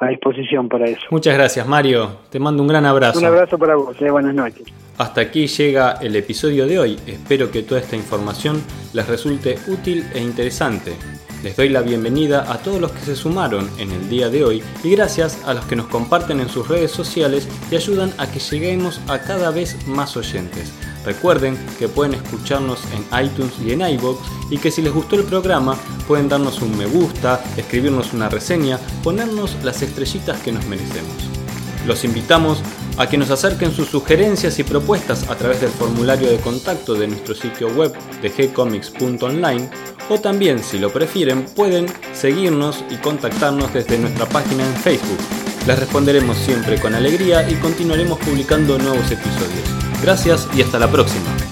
a 0.00 0.08
disposición 0.08 0.68
para 0.68 0.86
eso. 0.86 1.02
Muchas 1.10 1.34
gracias, 1.34 1.66
Mario. 1.68 2.20
Te 2.30 2.40
mando 2.40 2.62
un 2.62 2.68
gran 2.68 2.86
abrazo. 2.86 3.18
Un 3.18 3.26
abrazo 3.26 3.58
para 3.58 3.76
vos. 3.76 4.00
Eh. 4.00 4.10
Buenas 4.10 4.34
noches. 4.34 4.64
Hasta 4.96 5.20
aquí 5.20 5.46
llega 5.46 5.96
el 6.00 6.16
episodio 6.16 6.66
de 6.66 6.78
hoy. 6.78 6.96
Espero 7.06 7.50
que 7.50 7.62
toda 7.62 7.80
esta 7.80 7.96
información 7.96 8.56
les 8.94 9.06
resulte 9.06 9.56
útil 9.68 10.04
e 10.14 10.20
interesante. 10.20 10.92
Les 11.42 11.56
doy 11.56 11.70
la 11.70 11.80
bienvenida 11.80 12.52
a 12.52 12.58
todos 12.58 12.82
los 12.82 12.92
que 12.92 13.00
se 13.00 13.16
sumaron 13.16 13.70
en 13.78 13.90
el 13.92 14.10
día 14.10 14.28
de 14.28 14.44
hoy 14.44 14.62
y 14.84 14.90
gracias 14.90 15.38
a 15.46 15.54
los 15.54 15.64
que 15.64 15.74
nos 15.74 15.86
comparten 15.86 16.38
en 16.38 16.50
sus 16.50 16.68
redes 16.68 16.90
sociales 16.90 17.48
y 17.70 17.76
ayudan 17.76 18.12
a 18.18 18.30
que 18.30 18.38
lleguemos 18.38 19.00
a 19.08 19.20
cada 19.20 19.50
vez 19.50 19.86
más 19.86 20.18
oyentes. 20.18 20.70
Recuerden 21.02 21.56
que 21.78 21.88
pueden 21.88 22.12
escucharnos 22.12 22.80
en 22.92 23.24
iTunes 23.24 23.54
y 23.64 23.72
en 23.72 23.80
iBox 23.80 24.20
y 24.50 24.58
que 24.58 24.70
si 24.70 24.82
les 24.82 24.92
gustó 24.92 25.16
el 25.16 25.24
programa 25.24 25.78
pueden 26.06 26.28
darnos 26.28 26.60
un 26.60 26.76
me 26.76 26.84
gusta, 26.84 27.42
escribirnos 27.56 28.12
una 28.12 28.28
reseña, 28.28 28.78
ponernos 29.02 29.56
las 29.64 29.80
estrellitas 29.80 30.38
que 30.42 30.52
nos 30.52 30.66
merecemos. 30.66 31.30
Los 31.86 32.04
invitamos 32.04 32.58
a 33.00 33.08
que 33.08 33.16
nos 33.16 33.30
acerquen 33.30 33.72
sus 33.72 33.88
sugerencias 33.88 34.58
y 34.58 34.62
propuestas 34.62 35.30
a 35.30 35.34
través 35.34 35.62
del 35.62 35.70
formulario 35.70 36.30
de 36.30 36.36
contacto 36.36 36.92
de 36.92 37.08
nuestro 37.08 37.34
sitio 37.34 37.68
web 37.68 37.94
de 38.20 38.50
o 40.10 40.20
también, 40.20 40.62
si 40.62 40.78
lo 40.78 40.92
prefieren, 40.92 41.46
pueden 41.46 41.86
seguirnos 42.12 42.84
y 42.90 42.96
contactarnos 42.96 43.72
desde 43.72 43.96
nuestra 43.96 44.26
página 44.26 44.66
en 44.66 44.74
Facebook. 44.74 45.18
Les 45.66 45.78
responderemos 45.78 46.36
siempre 46.36 46.78
con 46.78 46.94
alegría 46.94 47.48
y 47.48 47.54
continuaremos 47.54 48.18
publicando 48.18 48.76
nuevos 48.76 49.10
episodios. 49.10 49.64
Gracias 50.02 50.46
y 50.54 50.60
hasta 50.60 50.78
la 50.78 50.90
próxima. 50.90 51.49